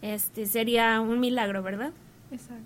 este 0.00 0.46
sería 0.46 0.98
un 1.00 1.20
milagro, 1.20 1.62
¿verdad? 1.62 1.92
Exacto. 2.30 2.64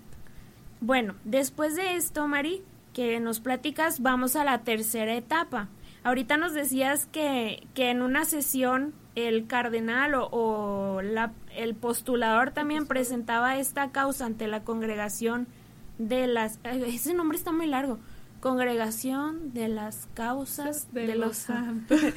Bueno, 0.79 1.15
después 1.25 1.75
de 1.75 1.95
esto, 1.95 2.25
Mari, 2.27 2.61
que 2.93 3.19
nos 3.19 3.41
platicas, 3.41 4.01
vamos 4.01 4.37
a 4.37 4.45
la 4.45 4.59
tercera 4.59 5.15
etapa. 5.15 5.67
Ahorita 6.03 6.37
nos 6.37 6.53
decías 6.53 7.07
que, 7.07 7.67
que 7.73 7.89
en 7.89 8.01
una 8.01 8.23
sesión 8.23 8.93
el 9.17 9.47
cardenal 9.47 10.13
o, 10.15 11.01
la, 11.01 11.33
el 11.55 11.73
postulador 11.73 12.51
también 12.51 12.85
presentaba 12.85 13.57
esta 13.57 13.91
causa 13.91 14.27
ante 14.27 14.47
la 14.47 14.63
congregación 14.63 15.47
de 15.97 16.27
las... 16.27 16.59
Ese 16.63 17.15
nombre 17.15 17.35
está 17.35 17.51
muy 17.51 17.65
largo. 17.65 17.97
Congregación 18.41 19.55
de 19.55 19.69
las 19.69 20.07
causas 20.13 20.93
de, 20.93 21.15
los 21.15 21.37
santos. 21.37 21.99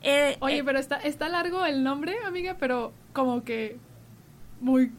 Eh, 0.00 0.36
Oye, 0.38 0.58
eh, 0.58 0.64
pero 0.64 0.78
está, 0.78 0.98
está 0.98 1.28
largo 1.28 1.66
el 1.66 1.82
nombre, 1.82 2.14
amiga, 2.24 2.56
pero 2.60 2.92
como 3.12 3.42
que 3.42 3.78
muy, 4.60 4.92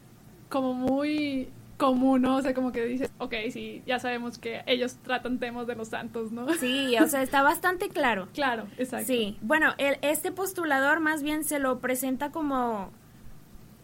como 0.50 0.74
muy 0.74 1.48
común, 1.80 2.22
¿no? 2.22 2.36
O 2.36 2.42
sea, 2.42 2.54
como 2.54 2.70
que 2.70 2.84
dices, 2.84 3.10
ok, 3.18 3.34
sí, 3.50 3.82
ya 3.86 3.98
sabemos 3.98 4.38
que 4.38 4.62
ellos 4.66 4.96
tratan 5.02 5.38
temas 5.38 5.66
de 5.66 5.74
los 5.74 5.88
santos, 5.88 6.30
¿no? 6.30 6.46
Sí, 6.54 6.94
o 7.02 7.06
sea, 7.08 7.22
está 7.22 7.42
bastante 7.42 7.88
claro. 7.88 8.28
Claro, 8.34 8.68
exacto. 8.78 9.06
Sí, 9.06 9.38
bueno, 9.40 9.72
el, 9.78 9.96
este 10.02 10.30
postulador 10.30 11.00
más 11.00 11.22
bien 11.22 11.42
se 11.42 11.58
lo 11.58 11.80
presenta 11.80 12.30
como... 12.30 12.90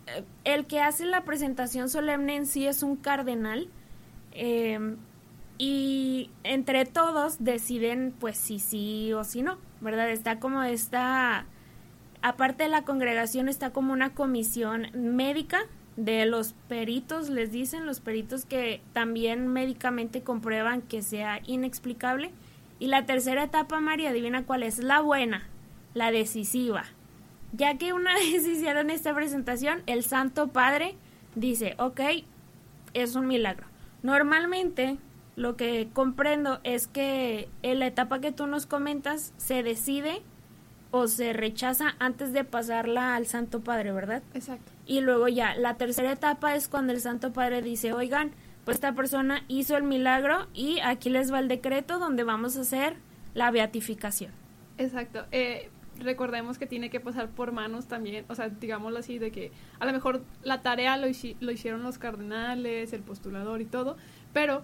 eh, 0.07 0.23
El 0.45 0.67
que 0.67 0.81
hace 0.81 1.07
la 1.07 1.25
presentación 1.25 1.89
solemne 1.89 2.37
en 2.37 2.47
sí 2.47 2.67
es 2.67 2.83
un 2.83 2.97
cardenal 2.97 3.69
eh, 4.33 4.79
y 5.59 6.31
entre 6.45 6.85
todos 6.85 7.43
deciden 7.43 8.15
pues 8.21 8.37
si 8.37 8.59
sí 8.59 9.13
o 9.15 9.25
si 9.25 9.43
no, 9.43 9.57
¿verdad? 9.81 10.11
Está 10.11 10.39
como 10.39 10.63
esta... 10.63 11.47
Aparte 12.23 12.65
de 12.65 12.69
la 12.71 12.83
congregación 12.83 13.49
está 13.49 13.71
como 13.71 13.93
una 13.93 14.13
comisión 14.15 14.89
médica 14.95 15.61
de 15.97 16.27
los 16.27 16.53
peritos, 16.69 17.31
les 17.31 17.51
dicen, 17.51 17.87
los 17.87 18.01
peritos 18.01 18.45
que 18.45 18.83
también 18.93 19.49
médicamente 19.49 20.23
comprueban 20.23 20.83
que 20.83 21.03
sea 21.03 21.41
inexplicable. 21.47 22.31
Y 22.79 22.89
la 22.89 23.07
tercera 23.07 23.45
etapa, 23.45 23.81
María, 23.81 24.11
adivina 24.11 24.45
cuál 24.45 24.63
es, 24.63 24.79
la 24.79 25.01
buena, 25.01 25.49
la 25.95 26.11
decisiva. 26.11 26.85
Ya 27.53 27.79
que 27.79 27.93
una 27.93 28.15
vez 28.15 28.47
hicieron 28.47 28.91
esta 28.91 29.15
presentación, 29.15 29.83
el 29.87 30.05
Santo 30.05 30.49
Padre 30.49 30.97
dice, 31.35 31.75
ok, 31.79 32.01
es 32.93 33.15
un 33.15 33.27
milagro. 33.27 33.67
Normalmente 34.03 34.99
lo 35.37 35.57
que 35.57 35.89
comprendo 35.93 36.61
es 36.65 36.87
que 36.87 37.49
en 37.63 37.79
la 37.79 37.87
etapa 37.87 38.21
que 38.21 38.33
tú 38.33 38.47
nos 38.47 38.67
comentas 38.67 39.33
se 39.37 39.63
decide 39.63 40.23
o 40.91 41.09
se 41.09 41.33
rechaza 41.33 41.95
antes 41.99 42.33
de 42.33 42.45
pasarla 42.45 43.17
al 43.17 43.27
Santo 43.27 43.61
Padre, 43.61 43.93
¿verdad? 43.93 44.23
Exacto. 44.35 44.76
Y 44.87 45.01
luego 45.01 45.27
ya, 45.29 45.57
la 45.57 45.77
tercera 45.77 46.13
etapa 46.13 46.55
es 46.55 46.69
cuando 46.69 46.93
el 46.93 47.01
Santo 47.01 47.33
Padre 47.33 47.61
dice, 47.61 47.93
oigan, 47.93 48.31
pues 48.65 48.77
esta 48.77 48.95
persona 48.95 49.43
hizo 49.49 49.77
el 49.77 49.83
milagro 49.83 50.47
y 50.55 50.79
aquí 50.81 51.11
les 51.11 51.33
va 51.33 51.41
el 51.41 51.49
decreto 51.49 51.99
donde 51.99 52.23
vamos 52.23 52.57
a 52.57 52.61
hacer 52.61 52.97
la 53.35 53.51
beatificación. 53.51 54.31
Exacto. 54.79 55.25
Eh, 55.33 55.71
recordemos 55.99 56.59
que 56.59 56.67
tiene 56.67 56.91
que 56.91 57.01
pasar 57.01 57.29
por 57.31 57.53
manos 57.53 57.87
también, 57.87 58.25
o 58.29 58.35
sea, 58.35 58.49
digámoslo 58.49 58.99
así, 58.99 59.19
de 59.19 59.31
que 59.33 59.51
a 59.81 59.87
lo 59.87 59.93
mejor 59.93 60.23
la 60.43 60.63
tarea 60.63 60.97
lo, 60.97 61.07
lo 61.41 61.51
hicieron 61.51 61.83
los 61.83 61.99
cardenales, 61.99 62.93
el 62.93 63.03
postulador 63.03 63.61
y 63.61 63.65
todo, 63.67 63.97
pero 64.33 64.63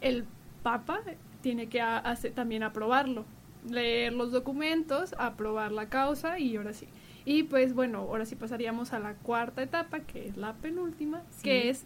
el 0.00 0.24
Papa 0.62 1.00
tiene 1.42 1.68
que 1.68 1.80
hacer- 1.80 2.32
también 2.34 2.62
aprobarlo, 2.62 3.24
leer 3.68 4.12
los 4.12 4.30
documentos, 4.32 5.14
aprobar 5.18 5.72
la 5.72 5.88
causa 5.88 6.38
y 6.38 6.56
ahora 6.56 6.72
sí. 6.72 6.88
Y 7.30 7.42
pues 7.42 7.74
bueno, 7.74 7.98
ahora 7.98 8.24
sí 8.24 8.36
pasaríamos 8.36 8.94
a 8.94 8.98
la 8.98 9.12
cuarta 9.12 9.62
etapa, 9.62 10.00
que 10.00 10.28
es 10.28 10.38
la 10.38 10.54
penúltima, 10.54 11.22
Sí. 11.30 11.42
que 11.42 11.68
es 11.68 11.84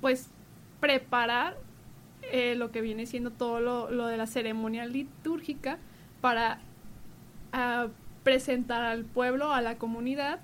pues 0.00 0.30
preparar 0.80 1.58
eh, 2.32 2.54
lo 2.54 2.70
que 2.70 2.80
viene 2.80 3.04
siendo 3.04 3.30
todo 3.30 3.60
lo, 3.60 3.90
lo 3.90 4.06
de 4.06 4.16
la 4.16 4.26
ceremonia 4.26 4.86
litúrgica 4.86 5.76
para 6.22 6.60
ah, 7.52 7.88
presentar 8.22 8.80
al 8.80 9.04
pueblo, 9.04 9.52
a 9.52 9.60
la 9.60 9.76
comunidad, 9.76 10.40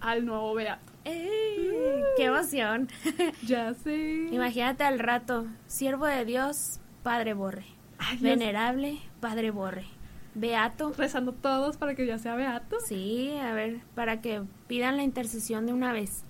al 0.00 0.26
nuevo 0.26 0.52
beato. 0.52 0.92
¡Ey! 1.04 2.02
¡Qué 2.18 2.24
emoción! 2.26 2.88
Ya 3.46 3.72
sé. 3.72 4.28
Imagínate 4.32 4.84
al 4.84 4.98
rato, 4.98 5.46
siervo 5.66 6.04
de 6.04 6.26
Dios, 6.26 6.78
Padre 7.02 7.32
Borre. 7.32 7.64
Ay, 7.98 8.18
Venerable, 8.18 8.98
Padre 9.20 9.50
Borre. 9.50 9.86
Beato. 10.34 10.92
rezando 10.96 11.32
todos 11.32 11.76
para 11.76 11.94
que 11.94 12.06
ya 12.06 12.18
sea 12.18 12.34
beato. 12.34 12.76
Sí, 12.86 13.36
a 13.38 13.52
ver, 13.52 13.80
para 13.94 14.20
que 14.20 14.42
pidan 14.66 14.96
la 14.96 15.02
intercesión 15.02 15.66
de 15.66 15.72
una 15.72 15.92
vez. 15.92 16.24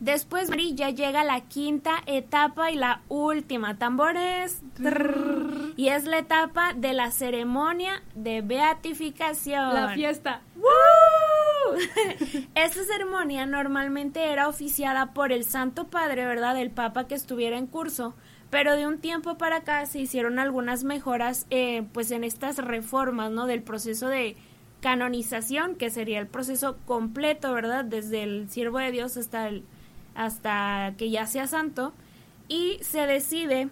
Después, 0.00 0.48
Mari, 0.48 0.74
ya 0.76 0.90
llega 0.90 1.24
la 1.24 1.40
quinta 1.40 1.96
etapa 2.06 2.70
y 2.70 2.76
la 2.76 3.02
última. 3.08 3.78
Tambores. 3.78 4.62
Trrr. 4.76 5.74
y 5.76 5.88
es 5.88 6.04
la 6.04 6.18
etapa 6.18 6.72
de 6.74 6.92
la 6.92 7.10
ceremonia 7.10 8.02
de 8.14 8.42
beatificación. 8.42 9.74
La 9.74 9.88
fiesta. 9.90 10.42
¡Woo! 10.54 11.78
Esta 12.54 12.84
ceremonia 12.84 13.44
normalmente 13.46 14.30
era 14.30 14.48
oficiada 14.48 15.12
por 15.14 15.32
el 15.32 15.44
Santo 15.44 15.88
Padre, 15.88 16.26
¿verdad? 16.26 16.56
El 16.58 16.70
Papa 16.70 17.08
que 17.08 17.16
estuviera 17.16 17.58
en 17.58 17.66
curso. 17.66 18.14
Pero 18.50 18.76
de 18.76 18.86
un 18.86 18.98
tiempo 18.98 19.36
para 19.36 19.56
acá 19.56 19.84
se 19.86 20.00
hicieron 20.00 20.38
algunas 20.38 20.84
mejoras, 20.84 21.46
eh, 21.50 21.86
pues 21.92 22.10
en 22.10 22.24
estas 22.24 22.56
reformas, 22.58 23.30
¿no? 23.30 23.46
Del 23.46 23.62
proceso 23.62 24.08
de 24.08 24.36
canonización, 24.80 25.74
que 25.74 25.90
sería 25.90 26.18
el 26.18 26.26
proceso 26.26 26.78
completo, 26.86 27.52
¿verdad? 27.52 27.84
Desde 27.84 28.22
el 28.22 28.48
siervo 28.48 28.78
de 28.78 28.90
Dios 28.90 29.16
hasta 29.16 29.48
el, 29.48 29.64
hasta 30.14 30.94
que 30.96 31.10
ya 31.10 31.26
sea 31.26 31.46
santo. 31.46 31.92
Y 32.48 32.78
se 32.80 33.06
decide 33.06 33.68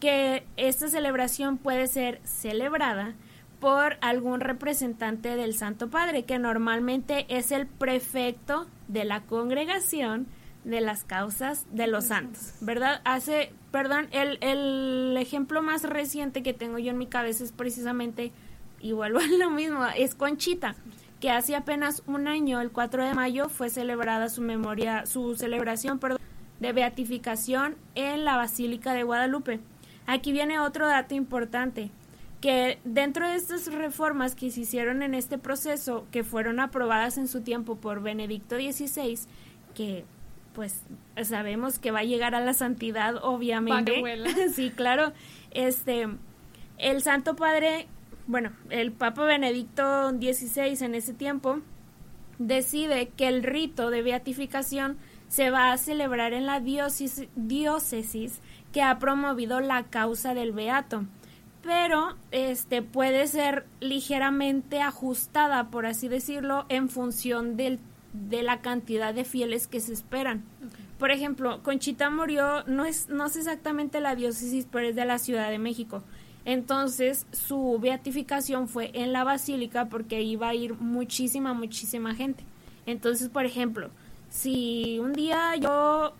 que 0.00 0.46
esta 0.56 0.88
celebración 0.88 1.58
puede 1.58 1.86
ser 1.86 2.20
celebrada 2.24 3.14
por 3.60 3.96
algún 4.00 4.40
representante 4.40 5.36
del 5.36 5.54
Santo 5.54 5.88
Padre, 5.88 6.24
que 6.24 6.38
normalmente 6.38 7.26
es 7.28 7.52
el 7.52 7.66
prefecto 7.66 8.66
de 8.88 9.04
la 9.04 9.22
congregación 9.22 10.26
de 10.64 10.80
las 10.80 11.04
causas 11.04 11.66
de 11.70 11.86
los 11.86 12.06
santos, 12.06 12.54
¿verdad? 12.60 13.00
Hace, 13.04 13.52
perdón, 13.70 14.08
el, 14.12 14.38
el 14.40 15.16
ejemplo 15.18 15.62
más 15.62 15.82
reciente 15.82 16.42
que 16.42 16.54
tengo 16.54 16.78
yo 16.78 16.90
en 16.90 16.98
mi 16.98 17.06
cabeza 17.06 17.44
es 17.44 17.52
precisamente, 17.52 18.32
y 18.80 18.92
vuelvo 18.92 19.18
a 19.18 19.26
lo 19.26 19.50
mismo, 19.50 19.84
es 19.96 20.14
Conchita, 20.14 20.74
que 21.20 21.30
hace 21.30 21.54
apenas 21.54 22.02
un 22.06 22.28
año, 22.28 22.60
el 22.60 22.70
4 22.70 23.04
de 23.04 23.14
mayo, 23.14 23.48
fue 23.48 23.70
celebrada 23.70 24.28
su 24.28 24.40
memoria, 24.40 25.06
su 25.06 25.36
celebración, 25.36 25.98
perdón, 25.98 26.18
de 26.60 26.72
beatificación 26.72 27.76
en 27.94 28.24
la 28.24 28.36
Basílica 28.36 28.92
de 28.94 29.02
Guadalupe. 29.02 29.60
Aquí 30.06 30.32
viene 30.32 30.60
otro 30.60 30.86
dato 30.86 31.14
importante, 31.14 31.90
que 32.40 32.78
dentro 32.84 33.26
de 33.26 33.36
estas 33.36 33.72
reformas 33.72 34.34
que 34.34 34.50
se 34.50 34.60
hicieron 34.60 35.02
en 35.02 35.14
este 35.14 35.38
proceso, 35.38 36.06
que 36.10 36.24
fueron 36.24 36.60
aprobadas 36.60 37.16
en 37.16 37.26
su 37.26 37.40
tiempo 37.40 37.76
por 37.76 38.02
Benedicto 38.02 38.56
XVI, 38.56 39.18
que 39.74 40.04
pues 40.54 40.82
sabemos 41.22 41.78
que 41.78 41.90
va 41.90 42.00
a 42.00 42.04
llegar 42.04 42.34
a 42.34 42.40
la 42.40 42.54
santidad, 42.54 43.16
obviamente. 43.22 44.02
Sí, 44.54 44.70
claro. 44.70 45.12
Este, 45.50 46.08
el 46.78 47.02
Santo 47.02 47.36
Padre, 47.36 47.88
bueno, 48.26 48.52
el 48.70 48.92
Papa 48.92 49.24
Benedicto 49.24 50.10
XVI 50.10 50.84
en 50.84 50.94
ese 50.94 51.12
tiempo 51.12 51.60
decide 52.38 53.08
que 53.16 53.28
el 53.28 53.42
rito 53.42 53.90
de 53.90 54.02
beatificación 54.02 54.96
se 55.28 55.50
va 55.50 55.72
a 55.72 55.78
celebrar 55.78 56.32
en 56.32 56.46
la 56.46 56.60
diócesis, 56.60 57.28
diócesis 57.34 58.40
que 58.72 58.82
ha 58.82 58.98
promovido 58.98 59.60
la 59.60 59.84
causa 59.84 60.34
del 60.34 60.52
beato 60.52 61.04
pero 61.64 62.14
este 62.30 62.82
puede 62.82 63.26
ser 63.26 63.66
ligeramente 63.80 64.82
ajustada 64.82 65.70
por 65.70 65.86
así 65.86 66.08
decirlo 66.08 66.66
en 66.68 66.90
función 66.90 67.56
del, 67.56 67.80
de 68.14 68.42
la 68.42 68.60
cantidad 68.62 69.12
de 69.12 69.24
fieles 69.24 69.66
que 69.66 69.80
se 69.80 69.92
esperan. 69.92 70.42
Por 70.98 71.10
ejemplo 71.10 71.62
Conchita 71.62 72.08
murió 72.08 72.62
no 72.66 72.84
es 72.86 73.08
no 73.10 73.28
sé 73.28 73.40
exactamente 73.40 74.00
la 74.00 74.14
diócesis 74.14 74.66
pero 74.70 74.88
es 74.88 74.96
de 74.96 75.04
la 75.04 75.18
Ciudad 75.18 75.50
de 75.50 75.58
México. 75.58 76.02
Entonces 76.44 77.26
su 77.32 77.78
beatificación 77.80 78.68
fue 78.68 78.90
en 78.94 79.12
la 79.12 79.24
basílica 79.24 79.86
porque 79.86 80.22
iba 80.22 80.48
a 80.48 80.54
ir 80.54 80.74
muchísima 80.74 81.52
muchísima 81.52 82.14
gente. 82.14 82.44
Entonces 82.86 83.28
por 83.28 83.44
ejemplo 83.44 83.90
si 84.30 84.98
un 85.00 85.12
día 85.12 85.56
yo 85.56 86.14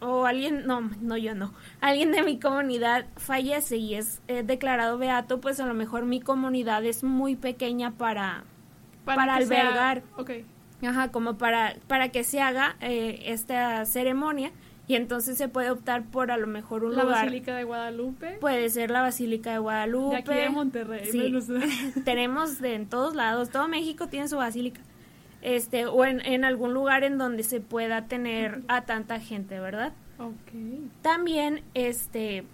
o 0.00 0.24
alguien, 0.24 0.66
no, 0.66 0.80
no 1.02 1.16
yo 1.18 1.34
no, 1.34 1.52
alguien 1.82 2.10
de 2.12 2.22
mi 2.22 2.38
comunidad 2.38 3.04
fallece 3.16 3.76
y 3.76 3.94
es 3.94 4.22
eh, 4.26 4.42
declarado 4.42 4.96
beato, 4.96 5.38
pues 5.40 5.60
a 5.60 5.66
lo 5.66 5.74
mejor 5.74 6.06
mi 6.06 6.20
comunidad 6.20 6.82
es 6.86 7.02
muy 7.04 7.36
pequeña 7.36 7.90
para, 7.90 8.44
para, 9.04 9.36
sea- 9.46 9.60
albergar. 9.68 10.02
Ajá, 10.82 11.10
como 11.10 11.38
para, 11.38 11.76
para 11.86 12.10
que 12.10 12.24
se 12.24 12.40
haga 12.40 12.76
eh, 12.80 13.22
esta 13.26 13.84
ceremonia 13.86 14.52
y 14.88 14.94
entonces 14.94 15.36
se 15.36 15.48
puede 15.48 15.70
optar 15.70 16.04
por 16.04 16.30
a 16.30 16.36
lo 16.36 16.46
mejor 16.46 16.84
un 16.84 16.94
La 16.94 17.02
lugar, 17.02 17.24
Basílica 17.24 17.56
de 17.56 17.64
Guadalupe. 17.64 18.38
puede 18.40 18.68
ser 18.70 18.90
la 18.90 19.02
Basílica 19.02 19.52
de 19.52 19.58
Guadalupe, 19.58 20.16
De 20.16 20.20
aquí 20.22 20.34
de 20.34 20.48
Monterrey. 20.50 21.10
Sí. 21.10 21.34
tenemos 22.04 22.60
de 22.60 22.74
en 22.74 22.86
todos 22.86 23.14
lados, 23.14 23.50
todo 23.50 23.66
México 23.68 24.06
tiene 24.08 24.28
su 24.28 24.36
basílica. 24.36 24.80
Este, 25.42 25.86
o 25.86 26.04
en, 26.04 26.24
en 26.24 26.44
algún 26.44 26.72
lugar 26.74 27.04
en 27.04 27.18
donde 27.18 27.42
se 27.42 27.60
pueda 27.60 28.06
tener 28.06 28.62
a 28.68 28.82
tanta 28.84 29.20
gente, 29.20 29.60
¿verdad? 29.60 29.92
ok. 30.18 30.90
También, 31.02 31.62
este, 31.74 32.44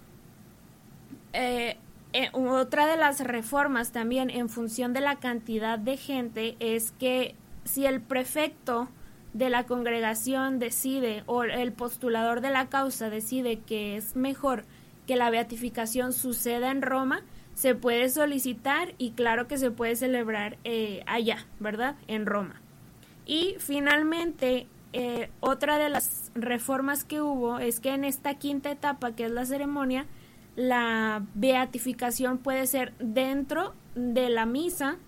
eh, 1.33 1.77
eh, 2.13 2.29
otra 2.35 2.87
de 2.87 2.97
las 2.97 3.21
reformas 3.21 3.93
también 3.93 4.29
en 4.31 4.49
función 4.49 4.93
de 4.93 5.01
la 5.01 5.17
cantidad 5.17 5.79
de 5.79 5.97
gente 5.97 6.57
es 6.61 6.93
que 6.93 7.35
si 7.65 7.87
el 7.87 8.01
prefecto 8.01 8.89
de 9.33 9.49
la 9.49 9.65
congregación 9.65 10.59
decide 10.59 11.23
o 11.27 11.45
el 11.45 11.73
postulador 11.73 12.41
de 12.41 12.51
la 12.51 12.69
causa 12.69 13.09
decide 13.09 13.61
que 13.61 13.97
es 13.97 14.15
mejor 14.15 14.65
que 15.07 15.17
la 15.17 15.31
beatificación 15.31 16.13
suceda 16.13 16.71
en 16.71 16.83
Roma, 16.83 17.23
se 17.55 17.75
puede 17.75 18.09
solicitar 18.09 18.95
y 18.99 19.13
claro 19.13 19.49
que 19.49 19.59
se 19.59 19.71
puede 19.71 19.97
celebrar 19.97 20.59
eh, 20.65 21.03
allá, 21.07 21.47
¿verdad? 21.61 21.97
En 22.07 22.27
Roma. 22.27 22.61
Y 23.27 23.57
finalmente, 23.59 24.67
eh, 24.93 25.31
otra 25.41 25.79
de 25.79 25.89
las 25.89 26.31
reformas 26.35 27.05
que 27.05 27.21
hubo 27.21 27.59
es 27.59 27.81
que 27.81 27.91
en 27.91 28.05
esta 28.05 28.35
quinta 28.35 28.71
etapa, 28.71 29.13
que 29.13 29.25
es 29.25 29.31
la 29.31 29.45
ceremonia, 29.45 30.07
la 30.57 31.25
beatificación 31.35 32.39
puede 32.39 32.67
ser 32.67 32.93
dentro 32.99 33.75
de 33.95 34.29
la 34.29 34.47
misa 34.47 34.99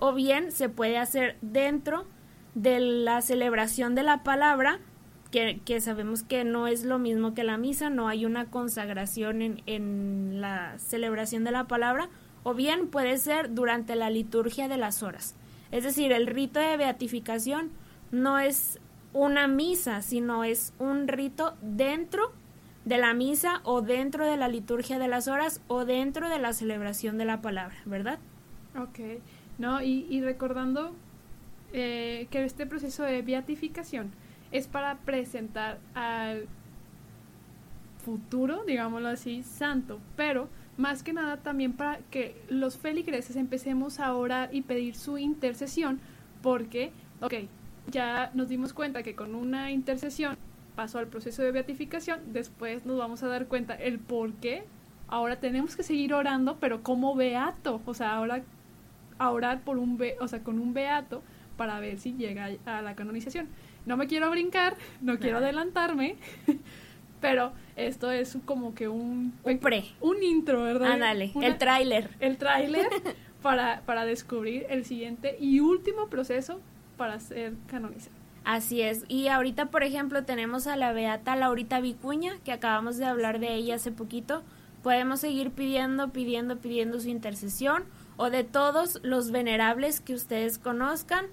o 0.00 0.14
bien 0.14 0.50
se 0.50 0.68
puede 0.68 0.98
hacer 0.98 1.36
dentro 1.42 2.06
de 2.54 2.80
la 2.80 3.20
celebración 3.20 3.94
de 3.94 4.02
la 4.02 4.22
palabra, 4.22 4.80
que, 5.30 5.60
que, 5.64 5.80
sabemos 5.80 6.22
que 6.22 6.42
no 6.42 6.66
es 6.66 6.84
lo 6.84 6.98
mismo 6.98 7.34
que 7.34 7.44
la 7.44 7.58
misa, 7.58 7.90
no 7.90 8.08
hay 8.08 8.24
una 8.24 8.46
consagración 8.46 9.42
en, 9.42 9.62
en 9.66 10.40
la 10.40 10.78
celebración 10.78 11.44
de 11.44 11.52
la 11.52 11.68
palabra, 11.68 12.08
o 12.42 12.54
bien 12.54 12.88
puede 12.88 13.18
ser 13.18 13.54
durante 13.54 13.94
la 13.94 14.08
liturgia 14.08 14.68
de 14.68 14.78
las 14.78 15.02
horas. 15.02 15.36
Es 15.70 15.84
decir, 15.84 16.12
el 16.12 16.26
rito 16.26 16.58
de 16.58 16.78
beatificación 16.78 17.70
no 18.10 18.38
es 18.38 18.80
una 19.12 19.48
misa, 19.48 20.00
sino 20.00 20.44
es 20.44 20.72
un 20.78 21.08
rito 21.08 21.54
dentro 21.60 22.32
de 22.86 22.96
la 22.96 23.12
misa 23.12 23.60
o 23.64 23.82
dentro 23.82 24.26
de 24.26 24.38
la 24.38 24.48
liturgia 24.48 24.98
de 24.98 25.08
las 25.08 25.28
horas 25.28 25.60
o 25.68 25.84
dentro 25.84 26.30
de 26.30 26.38
la 26.38 26.54
celebración 26.54 27.18
de 27.18 27.26
la 27.26 27.42
palabra, 27.42 27.76
¿verdad? 27.84 28.18
Ok, 28.76 29.20
no, 29.60 29.82
y, 29.82 30.06
y 30.08 30.22
recordando 30.22 30.92
eh, 31.74 32.26
que 32.30 32.44
este 32.44 32.66
proceso 32.66 33.04
de 33.04 33.20
beatificación 33.20 34.10
es 34.52 34.66
para 34.66 34.96
presentar 34.96 35.78
al 35.94 36.46
futuro, 38.02 38.64
digámoslo 38.66 39.08
así, 39.08 39.42
santo, 39.42 40.00
pero 40.16 40.48
más 40.78 41.02
que 41.02 41.12
nada 41.12 41.36
también 41.36 41.74
para 41.74 41.98
que 42.10 42.40
los 42.48 42.78
feligreses 42.78 43.36
empecemos 43.36 44.00
a 44.00 44.14
orar 44.14 44.48
y 44.50 44.62
pedir 44.62 44.96
su 44.96 45.18
intercesión, 45.18 46.00
porque, 46.42 46.90
ok, 47.20 47.34
ya 47.90 48.30
nos 48.32 48.48
dimos 48.48 48.72
cuenta 48.72 49.02
que 49.02 49.14
con 49.14 49.34
una 49.34 49.70
intercesión 49.70 50.38
pasó 50.74 50.98
al 50.98 51.08
proceso 51.08 51.42
de 51.42 51.52
beatificación, 51.52 52.32
después 52.32 52.86
nos 52.86 52.96
vamos 52.96 53.22
a 53.22 53.28
dar 53.28 53.46
cuenta 53.46 53.74
el 53.74 53.98
por 53.98 54.32
qué. 54.34 54.64
Ahora 55.06 55.36
tenemos 55.38 55.76
que 55.76 55.82
seguir 55.82 56.14
orando, 56.14 56.56
pero 56.60 56.82
como 56.82 57.14
beato, 57.14 57.82
o 57.84 57.94
sea, 57.94 58.14
ahora 58.14 58.42
a 59.20 59.30
orar 59.30 59.60
por 59.60 59.78
un 59.78 59.98
be 59.98 60.16
o 60.18 60.26
sea, 60.26 60.42
con 60.42 60.58
un 60.58 60.74
beato 60.74 61.22
para 61.56 61.78
ver 61.78 61.98
si 61.98 62.14
llega 62.14 62.48
a 62.64 62.80
la 62.80 62.96
canonización. 62.96 63.46
No 63.84 63.96
me 63.96 64.06
quiero 64.06 64.30
brincar, 64.30 64.76
no 65.02 65.18
quiero 65.18 65.38
adelantarme, 65.38 66.16
pero 67.20 67.52
esto 67.76 68.10
es 68.10 68.38
como 68.46 68.74
que 68.74 68.88
un 68.88 69.34
un 69.44 69.58
pre, 69.58 69.84
un 70.00 70.22
intro, 70.22 70.62
¿verdad? 70.62 70.92
Ah, 70.92 70.98
dale, 70.98 71.32
el 71.40 71.58
tráiler. 71.58 72.10
El 72.18 72.38
tráiler 72.38 72.88
para 73.42 73.82
para 73.82 74.06
descubrir 74.06 74.66
el 74.70 74.86
siguiente 74.86 75.36
y 75.38 75.60
último 75.60 76.08
proceso 76.08 76.60
para 76.96 77.20
ser 77.20 77.52
canonizado. 77.66 78.16
Así 78.44 78.80
es. 78.80 79.04
Y 79.08 79.28
ahorita, 79.28 79.66
por 79.66 79.82
ejemplo, 79.82 80.24
tenemos 80.24 80.66
a 80.66 80.76
la 80.76 80.94
beata 80.94 81.36
Laurita 81.36 81.80
Vicuña, 81.80 82.38
que 82.42 82.52
acabamos 82.52 82.96
de 82.96 83.04
hablar 83.04 83.38
de 83.38 83.54
ella 83.54 83.74
hace 83.74 83.92
poquito. 83.92 84.42
Podemos 84.82 85.20
seguir 85.20 85.50
pidiendo, 85.50 86.08
pidiendo, 86.08 86.56
pidiendo 86.56 87.00
su 87.00 87.10
intercesión 87.10 87.84
o 88.20 88.28
de 88.28 88.44
todos 88.44 89.00
los 89.02 89.30
venerables 89.30 90.02
que 90.02 90.12
ustedes 90.12 90.58
conozcan. 90.58 91.24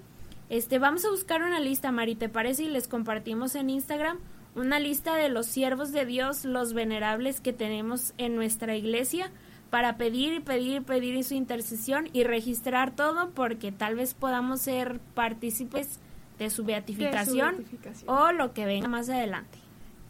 Este, 0.48 0.78
vamos 0.78 1.04
a 1.04 1.10
buscar 1.10 1.42
una 1.42 1.60
lista, 1.60 1.92
Mari, 1.92 2.14
¿te 2.14 2.30
parece? 2.30 2.62
Y 2.62 2.68
les 2.68 2.88
compartimos 2.88 3.54
en 3.56 3.68
Instagram 3.68 4.16
una 4.54 4.78
lista 4.80 5.14
de 5.14 5.28
los 5.28 5.44
siervos 5.44 5.92
de 5.92 6.06
Dios, 6.06 6.46
los 6.46 6.72
venerables 6.72 7.42
que 7.42 7.52
tenemos 7.52 8.14
en 8.16 8.36
nuestra 8.36 8.74
iglesia 8.74 9.30
para 9.68 9.98
pedir 9.98 10.32
y 10.32 10.40
pedir 10.40 10.76
y 10.76 10.80
pedir 10.80 11.22
su 11.24 11.34
intercesión 11.34 12.08
y 12.14 12.24
registrar 12.24 12.96
todo 12.96 13.32
porque 13.34 13.70
tal 13.70 13.94
vez 13.94 14.14
podamos 14.14 14.62
ser 14.62 14.98
partícipes 15.14 16.00
de 16.38 16.48
su 16.48 16.64
beatificación, 16.64 17.50
De 17.50 17.56
su 17.56 17.62
beatificación. 17.64 18.08
o 18.08 18.32
lo 18.32 18.54
que 18.54 18.64
venga 18.64 18.88
más 18.88 19.10
adelante. 19.10 19.58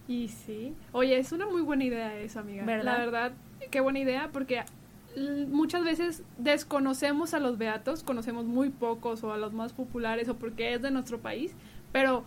Y 0.07 0.29
sí. 0.29 0.77
Oye, 0.93 1.19
es 1.19 1.33
una 1.33 1.47
muy 1.47 1.63
buena 1.63 1.83
idea 1.83 2.15
eso, 2.21 2.39
amiga. 2.39 2.65
¿Verdad? 2.65 2.85
La 2.85 2.99
verdad, 2.99 3.33
qué 3.73 3.81
buena 3.81 3.99
idea, 3.99 4.31
porque 4.33 4.63
muchas 5.49 5.85
veces 5.85 6.23
desconocemos 6.39 7.35
a 7.35 7.39
los 7.39 7.59
beatos, 7.59 8.03
conocemos 8.03 8.45
muy 8.47 8.71
pocos 8.71 9.23
o 9.25 9.33
a 9.33 9.39
los 9.39 9.53
más 9.53 9.73
populares 9.73 10.29
o 10.29 10.37
porque 10.37 10.75
es 10.75 10.83
de 10.83 10.91
nuestro 10.91 11.19
país, 11.19 11.53
pero 11.93 12.25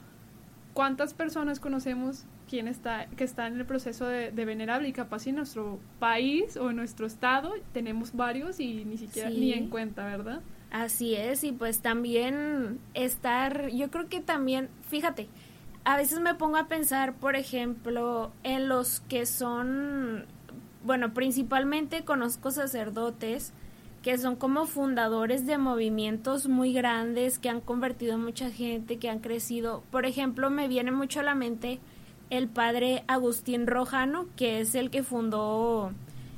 ¿cuántas 0.73 1.13
personas 1.13 1.59
conocemos 1.59 2.25
quién 2.49 2.67
está, 2.67 3.05
que 3.15 3.23
está 3.23 3.47
en 3.47 3.57
el 3.57 3.65
proceso 3.65 4.05
de, 4.07 4.31
de 4.31 4.45
venerable 4.45 4.87
y 4.89 4.93
capaz 4.93 5.27
en 5.27 5.35
nuestro 5.35 5.79
país 5.99 6.57
o 6.57 6.69
en 6.69 6.75
nuestro 6.75 7.05
estado 7.05 7.53
tenemos 7.73 8.13
varios 8.13 8.59
y 8.59 8.83
ni 8.85 8.97
siquiera 8.97 9.29
Sí. 9.29 9.37
ni 9.39 9.53
en 9.53 9.69
cuenta, 9.69 10.05
¿verdad? 10.05 10.41
Así 10.69 11.15
es, 11.15 11.43
y 11.43 11.51
pues 11.51 11.81
también 11.81 12.79
estar, 12.93 13.69
yo 13.69 13.89
creo 13.91 14.07
que 14.07 14.21
también, 14.21 14.69
fíjate, 14.89 15.27
a 15.83 15.97
veces 15.97 16.19
me 16.21 16.35
pongo 16.35 16.57
a 16.57 16.67
pensar, 16.67 17.13
por 17.15 17.35
ejemplo, 17.35 18.31
en 18.43 18.69
los 18.69 19.01
que 19.01 19.25
son, 19.25 20.25
bueno, 20.83 21.13
principalmente 21.13 22.03
conozco 22.03 22.51
sacerdotes 22.51 23.53
que 24.01 24.17
son 24.17 24.35
como 24.35 24.65
fundadores 24.65 25.45
de 25.45 25.57
movimientos 25.57 26.47
muy 26.47 26.73
grandes 26.73 27.37
que 27.37 27.49
han 27.49 27.61
convertido 27.61 28.15
a 28.15 28.17
mucha 28.17 28.49
gente, 28.49 28.97
que 28.97 29.09
han 29.09 29.19
crecido. 29.19 29.83
Por 29.91 30.05
ejemplo, 30.05 30.49
me 30.49 30.67
viene 30.67 30.91
mucho 30.91 31.19
a 31.19 31.23
la 31.23 31.35
mente 31.35 31.79
el 32.31 32.47
padre 32.47 33.03
Agustín 33.07 33.67
Rojano, 33.67 34.25
que 34.35 34.59
es 34.59 34.73
el 34.73 34.89
que 34.89 35.03
fundó 35.03 35.91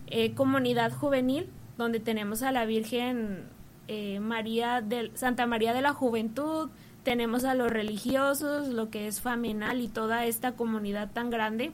eh, 0.07 0.33
Comunidad 0.33 0.91
Juvenil, 0.91 1.47
donde 1.77 1.99
tenemos 1.99 2.43
a 2.43 2.51
la 2.51 2.65
Virgen 2.65 3.43
eh, 3.87 4.19
María 4.19 4.81
del 4.81 5.15
Santa 5.15 5.45
María 5.45 5.73
de 5.73 5.81
la 5.81 5.93
Juventud, 5.93 6.69
tenemos 7.03 7.43
a 7.43 7.53
los 7.53 7.69
religiosos, 7.71 8.69
lo 8.69 8.89
que 8.89 9.07
es 9.07 9.21
Famenal 9.21 9.81
y 9.81 9.87
toda 9.87 10.25
esta 10.25 10.53
comunidad 10.53 11.11
tan 11.11 11.29
grande. 11.29 11.71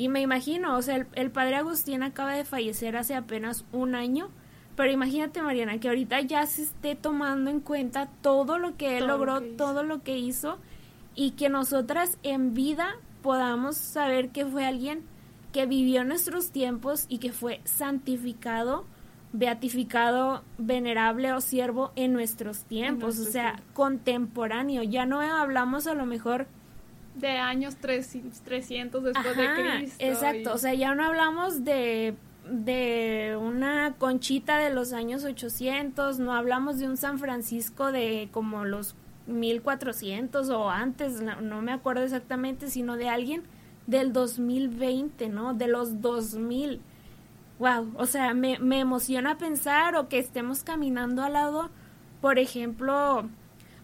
Y 0.00 0.08
me 0.08 0.22
imagino, 0.22 0.78
o 0.78 0.80
sea, 0.80 0.96
el, 0.96 1.06
el 1.12 1.30
padre 1.30 1.56
Agustín 1.56 2.02
acaba 2.02 2.32
de 2.32 2.46
fallecer 2.46 2.96
hace 2.96 3.14
apenas 3.14 3.66
un 3.70 3.94
año, 3.94 4.30
pero 4.74 4.90
imagínate, 4.90 5.42
Mariana, 5.42 5.78
que 5.78 5.88
ahorita 5.88 6.22
ya 6.22 6.46
se 6.46 6.62
esté 6.62 6.94
tomando 6.94 7.50
en 7.50 7.60
cuenta 7.60 8.08
todo 8.22 8.56
lo 8.56 8.78
que 8.78 8.96
él 8.96 9.00
Todo 9.00 9.18
logró, 9.18 9.40
que 9.40 9.48
todo 9.48 9.82
lo 9.82 10.02
que 10.02 10.16
hizo, 10.16 10.56
y 11.14 11.32
que 11.32 11.50
nosotras 11.50 12.16
en 12.22 12.54
vida 12.54 12.96
podamos 13.20 13.76
saber 13.76 14.30
que 14.30 14.46
fue 14.46 14.64
alguien 14.64 15.02
que 15.52 15.66
vivió 15.66 16.02
nuestros 16.02 16.50
tiempos 16.50 17.04
y 17.10 17.18
que 17.18 17.32
fue 17.32 17.60
santificado, 17.64 18.86
beatificado, 19.34 20.42
venerable 20.56 21.34
o 21.34 21.42
siervo 21.42 21.92
en 21.94 22.14
nuestros 22.14 22.64
tiempos, 22.64 23.18
o 23.18 23.24
sea, 23.24 23.60
contemporáneo. 23.74 24.82
Ya 24.82 25.04
no 25.04 25.20
hablamos 25.20 25.86
a 25.86 25.92
lo 25.92 26.06
mejor 26.06 26.46
De 27.14 27.28
años 27.28 27.76
tres- 27.80 28.16
300 28.44 29.02
después 29.02 29.36
de 29.36 29.48
Cristo. 29.78 29.96
Exacto, 29.98 30.38
y- 30.50 30.52
o 30.54 30.58
sea, 30.58 30.74
ya 30.74 30.94
no 30.94 31.04
hablamos 31.04 31.64
de, 31.64 32.14
de 32.50 33.36
una 33.40 33.94
conchita 33.98 34.58
de 34.58 34.70
los 34.70 34.92
años 34.92 35.24
800, 35.24 36.18
no 36.18 36.32
hablamos 36.34 36.78
de 36.78 36.86
un 36.86 36.96
San 36.96 37.18
Francisco 37.18 37.92
de 37.92 38.28
como 38.32 38.64
los 38.64 38.94
1400 39.26 40.48
o 40.50 40.70
antes, 40.70 41.20
no, 41.20 41.40
no 41.40 41.62
me 41.62 41.72
acuerdo 41.72 42.02
exactamente, 42.02 42.68
sino 42.70 42.96
de 42.96 43.08
alguien 43.08 43.42
del 43.86 44.12
2020, 44.12 45.28
¿no? 45.28 45.54
De 45.54 45.66
los 45.68 46.00
2000. 46.00 46.80
Wow, 47.58 47.92
o 47.96 48.06
sea, 48.06 48.32
me, 48.34 48.58
me 48.58 48.80
emociona 48.80 49.36
pensar 49.36 49.96
o 49.96 50.08
que 50.08 50.18
estemos 50.18 50.62
caminando 50.64 51.22
al 51.22 51.34
lado, 51.34 51.70
por 52.20 52.38
ejemplo, 52.38 53.28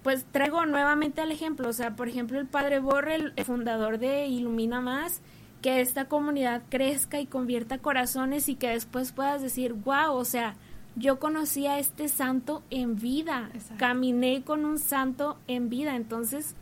pues 0.06 0.24
traigo 0.30 0.64
nuevamente 0.66 1.20
el 1.20 1.32
ejemplo, 1.32 1.68
o 1.68 1.72
sea, 1.72 1.96
por 1.96 2.08
ejemplo, 2.08 2.38
el 2.38 2.46
padre 2.46 2.78
Borre, 2.78 3.16
el 3.16 3.44
fundador 3.44 3.98
de 3.98 4.28
Ilumina 4.28 4.80
Más, 4.80 5.20
que 5.62 5.80
esta 5.80 6.04
comunidad 6.04 6.62
crezca 6.68 7.18
y 7.18 7.26
convierta 7.26 7.78
corazones 7.78 8.48
y 8.48 8.54
que 8.54 8.68
después 8.68 9.10
puedas 9.10 9.42
decir, 9.42 9.72
wow, 9.72 10.12
o 10.12 10.24
sea, 10.24 10.54
yo 10.94 11.18
conocí 11.18 11.66
a 11.66 11.80
este 11.80 12.06
santo 12.06 12.62
en 12.70 12.94
vida, 12.94 13.50
Exacto. 13.52 13.74
caminé 13.78 14.44
con 14.44 14.64
un 14.64 14.78
santo 14.78 15.38
en 15.48 15.70
vida, 15.70 15.96
entonces, 15.96 16.54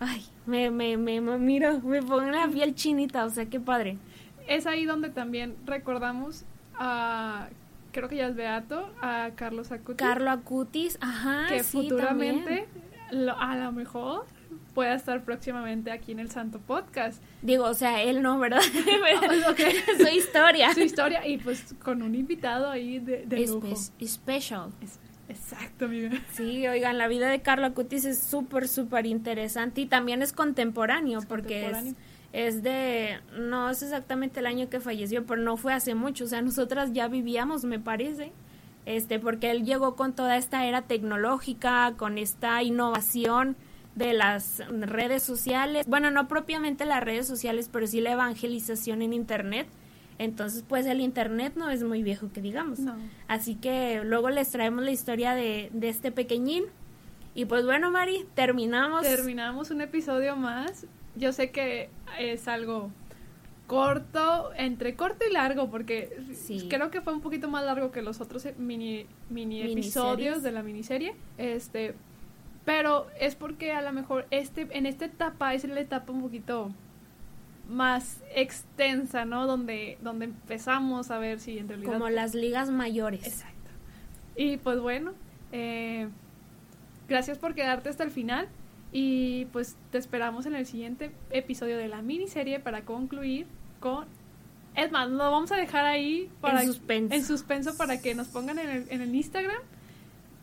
ay, 0.00 0.24
me, 0.44 0.72
me, 0.72 0.96
me, 0.96 1.20
me 1.20 1.38
miro, 1.38 1.78
me 1.78 2.02
pongo 2.02 2.22
la 2.22 2.48
piel 2.48 2.74
chinita, 2.74 3.24
o 3.24 3.30
sea, 3.30 3.46
qué 3.46 3.60
padre. 3.60 3.98
es 4.48 4.66
ahí 4.66 4.84
donde 4.84 5.10
también 5.10 5.54
recordamos 5.64 6.44
a, 6.74 7.50
creo 7.94 8.08
que 8.10 8.16
ya 8.16 8.26
es 8.26 8.36
Beato, 8.36 8.92
a 9.00 9.30
Carlos 9.34 9.72
Acuti. 9.72 9.96
Carlo 9.96 10.30
Acutis, 10.30 10.98
ajá, 11.00 11.46
que 11.48 11.62
sí, 11.62 11.78
futuramente, 11.78 12.66
lo- 13.10 13.38
a 13.38 13.56
lo 13.56 13.72
mejor, 13.72 14.26
pueda 14.74 14.94
estar 14.94 15.24
próximamente 15.24 15.90
aquí 15.92 16.12
en 16.12 16.18
el 16.18 16.30
Santo 16.30 16.58
Podcast. 16.58 17.22
Digo, 17.42 17.64
o 17.64 17.74
sea, 17.74 18.02
él 18.02 18.20
no, 18.22 18.38
¿verdad? 18.38 18.60
Ok. 19.50 19.60
Su 19.98 20.08
historia. 20.08 20.74
Su 20.74 20.80
historia 20.80 21.26
y 21.26 21.38
pues 21.38 21.74
con 21.82 22.02
un 22.02 22.14
invitado 22.14 22.68
ahí 22.70 22.98
de, 22.98 23.24
de 23.24 23.46
lujo. 23.46 23.68
Espe- 23.68 24.06
special. 24.06 24.70
Es- 24.82 24.98
Exacto, 25.26 25.86
amiga. 25.86 26.10
Sí, 26.34 26.68
oigan, 26.68 26.98
la 26.98 27.08
vida 27.08 27.28
de 27.30 27.40
Carlo 27.40 27.66
Acutis 27.66 28.04
es 28.04 28.18
súper, 28.22 28.68
súper 28.68 29.06
interesante 29.06 29.80
y 29.80 29.86
también 29.86 30.20
es 30.20 30.34
contemporáneo 30.34 31.18
Es 31.20 31.24
porque 31.24 31.62
contemporáneo. 31.62 31.92
Es, 31.92 32.13
es 32.34 32.64
de, 32.64 33.20
no 33.38 33.70
es 33.70 33.80
exactamente 33.80 34.40
el 34.40 34.46
año 34.46 34.68
que 34.68 34.80
falleció, 34.80 35.24
pero 35.24 35.40
no 35.40 35.56
fue 35.56 35.72
hace 35.72 35.94
mucho, 35.94 36.24
o 36.24 36.26
sea, 36.26 36.42
nosotras 36.42 36.92
ya 36.92 37.06
vivíamos, 37.06 37.64
me 37.64 37.78
parece, 37.78 38.32
este, 38.86 39.20
porque 39.20 39.52
él 39.52 39.64
llegó 39.64 39.94
con 39.94 40.14
toda 40.14 40.36
esta 40.36 40.66
era 40.66 40.82
tecnológica, 40.82 41.94
con 41.96 42.18
esta 42.18 42.60
innovación 42.64 43.56
de 43.94 44.14
las 44.14 44.64
redes 44.68 45.22
sociales, 45.22 45.86
bueno, 45.86 46.10
no 46.10 46.26
propiamente 46.26 46.84
las 46.84 47.04
redes 47.04 47.28
sociales, 47.28 47.70
pero 47.72 47.86
sí 47.86 48.00
la 48.00 48.10
evangelización 48.10 49.02
en 49.02 49.12
Internet. 49.12 49.68
Entonces, 50.18 50.64
pues 50.66 50.86
el 50.86 51.00
Internet 51.00 51.54
no 51.54 51.70
es 51.70 51.84
muy 51.84 52.02
viejo 52.02 52.30
que 52.32 52.40
digamos. 52.40 52.80
Así 53.28 53.54
que 53.54 54.02
luego 54.04 54.30
les 54.30 54.50
traemos 54.50 54.84
la 54.84 54.90
historia 54.90 55.34
de, 55.34 55.70
de 55.72 55.88
este 55.88 56.12
pequeñín. 56.12 56.64
Y 57.34 57.46
pues 57.46 57.64
bueno, 57.64 57.90
Mari, 57.90 58.24
terminamos. 58.34 59.02
Terminamos 59.02 59.70
un 59.70 59.80
episodio 59.80 60.36
más. 60.36 60.86
Yo 61.16 61.32
sé 61.32 61.50
que 61.50 61.90
es 62.18 62.48
algo 62.48 62.90
corto, 63.66 64.52
entre 64.56 64.94
corto 64.94 65.24
y 65.28 65.32
largo, 65.32 65.70
porque 65.70 66.16
creo 66.68 66.90
que 66.90 67.00
fue 67.00 67.12
un 67.12 67.20
poquito 67.20 67.48
más 67.48 67.64
largo 67.64 67.90
que 67.90 68.02
los 68.02 68.20
otros 68.20 68.46
mini, 68.58 69.06
mini 69.30 69.62
episodios 69.62 70.42
de 70.42 70.52
la 70.52 70.62
miniserie. 70.62 71.14
Este, 71.38 71.94
pero 72.64 73.06
es 73.18 73.34
porque 73.34 73.72
a 73.72 73.82
lo 73.82 73.92
mejor 73.92 74.26
este, 74.30 74.68
en 74.70 74.86
esta 74.86 75.06
etapa 75.06 75.54
es 75.54 75.64
la 75.64 75.80
etapa 75.80 76.12
un 76.12 76.22
poquito 76.22 76.72
más 77.68 78.22
extensa, 78.34 79.24
¿no? 79.24 79.46
Donde, 79.46 79.98
donde 80.02 80.26
empezamos 80.26 81.10
a 81.10 81.18
ver 81.18 81.40
si 81.40 81.58
en 81.58 81.68
realidad... 81.68 81.92
Como 81.92 82.10
las 82.10 82.34
ligas 82.34 82.70
mayores. 82.70 83.26
Exacto. 83.26 83.70
Y 84.36 84.58
pues 84.58 84.80
bueno, 84.80 85.12
eh, 85.52 86.08
gracias 87.08 87.38
por 87.38 87.54
quedarte 87.54 87.88
hasta 87.88 88.04
el 88.04 88.10
final 88.10 88.48
y 88.96 89.46
pues 89.46 89.76
te 89.90 89.98
esperamos 89.98 90.46
en 90.46 90.54
el 90.54 90.66
siguiente 90.66 91.10
episodio 91.30 91.76
de 91.76 91.88
la 91.88 92.00
miniserie 92.00 92.60
para 92.60 92.82
concluir 92.82 93.48
con... 93.80 94.06
Es 94.76 94.92
más, 94.92 95.10
lo 95.10 95.32
vamos 95.32 95.50
a 95.50 95.56
dejar 95.56 95.84
ahí 95.84 96.30
para, 96.40 96.60
en 96.62 96.68
suspenso. 96.68 97.14
En 97.14 97.24
suspenso 97.24 97.76
para 97.76 98.00
que 98.00 98.14
nos 98.14 98.28
pongan 98.28 98.60
en 98.60 98.68
el, 98.68 98.86
en 98.90 99.00
el 99.00 99.12
Instagram 99.12 99.60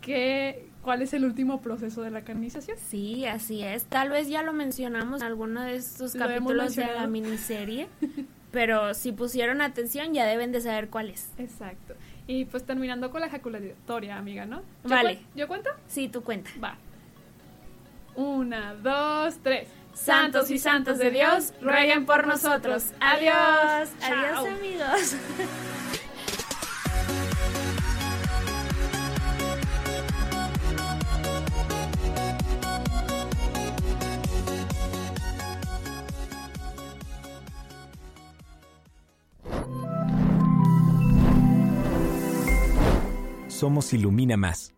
que, 0.02 0.68
cuál 0.82 1.02
es 1.02 1.14
el 1.14 1.24
último 1.24 1.62
proceso 1.62 2.02
de 2.02 2.12
la 2.12 2.24
canonización. 2.24 2.78
Sí, 2.78 3.26
así 3.26 3.64
es. 3.64 3.86
Tal 3.86 4.10
vez 4.10 4.28
ya 4.28 4.44
lo 4.44 4.52
mencionamos 4.52 5.22
en 5.22 5.28
alguno 5.28 5.62
de 5.62 5.78
estos 5.78 6.14
capítulos 6.14 6.76
de 6.76 6.88
la 6.88 7.08
miniserie, 7.08 7.88
pero 8.52 8.94
si 8.94 9.14
pusieron 9.14 9.62
atención 9.62 10.14
ya 10.14 10.26
deben 10.26 10.52
de 10.52 10.60
saber 10.60 10.90
cuál 10.90 11.10
es. 11.10 11.30
Exacto. 11.38 11.94
Y 12.28 12.44
pues 12.46 12.66
terminando 12.66 13.12
con 13.12 13.22
la 13.22 13.28
ejaculatoria, 13.28 14.18
amiga, 14.18 14.46
¿no? 14.46 14.62
vale. 14.84 15.22
¿Yo 15.36 15.48
cuento? 15.48 15.70
Sí, 15.88 16.10
tú 16.10 16.22
cuenta. 16.22 16.52
Va. 16.62 16.78
Una, 18.16 18.74
dos, 18.76 19.38
tres. 19.42 19.68
Santos 19.94 20.50
y 20.50 20.58
santos 20.58 20.98
de 20.98 21.12
Dios, 21.12 21.54
rueguen 21.62 22.06
por 22.06 22.26
nosotros. 22.26 22.86
Adiós. 23.00 23.90
Adiós, 24.02 24.48
amigos. 24.48 25.16
Somos 43.62 43.94
Ilumina 43.94 44.38
Más. 44.38 44.74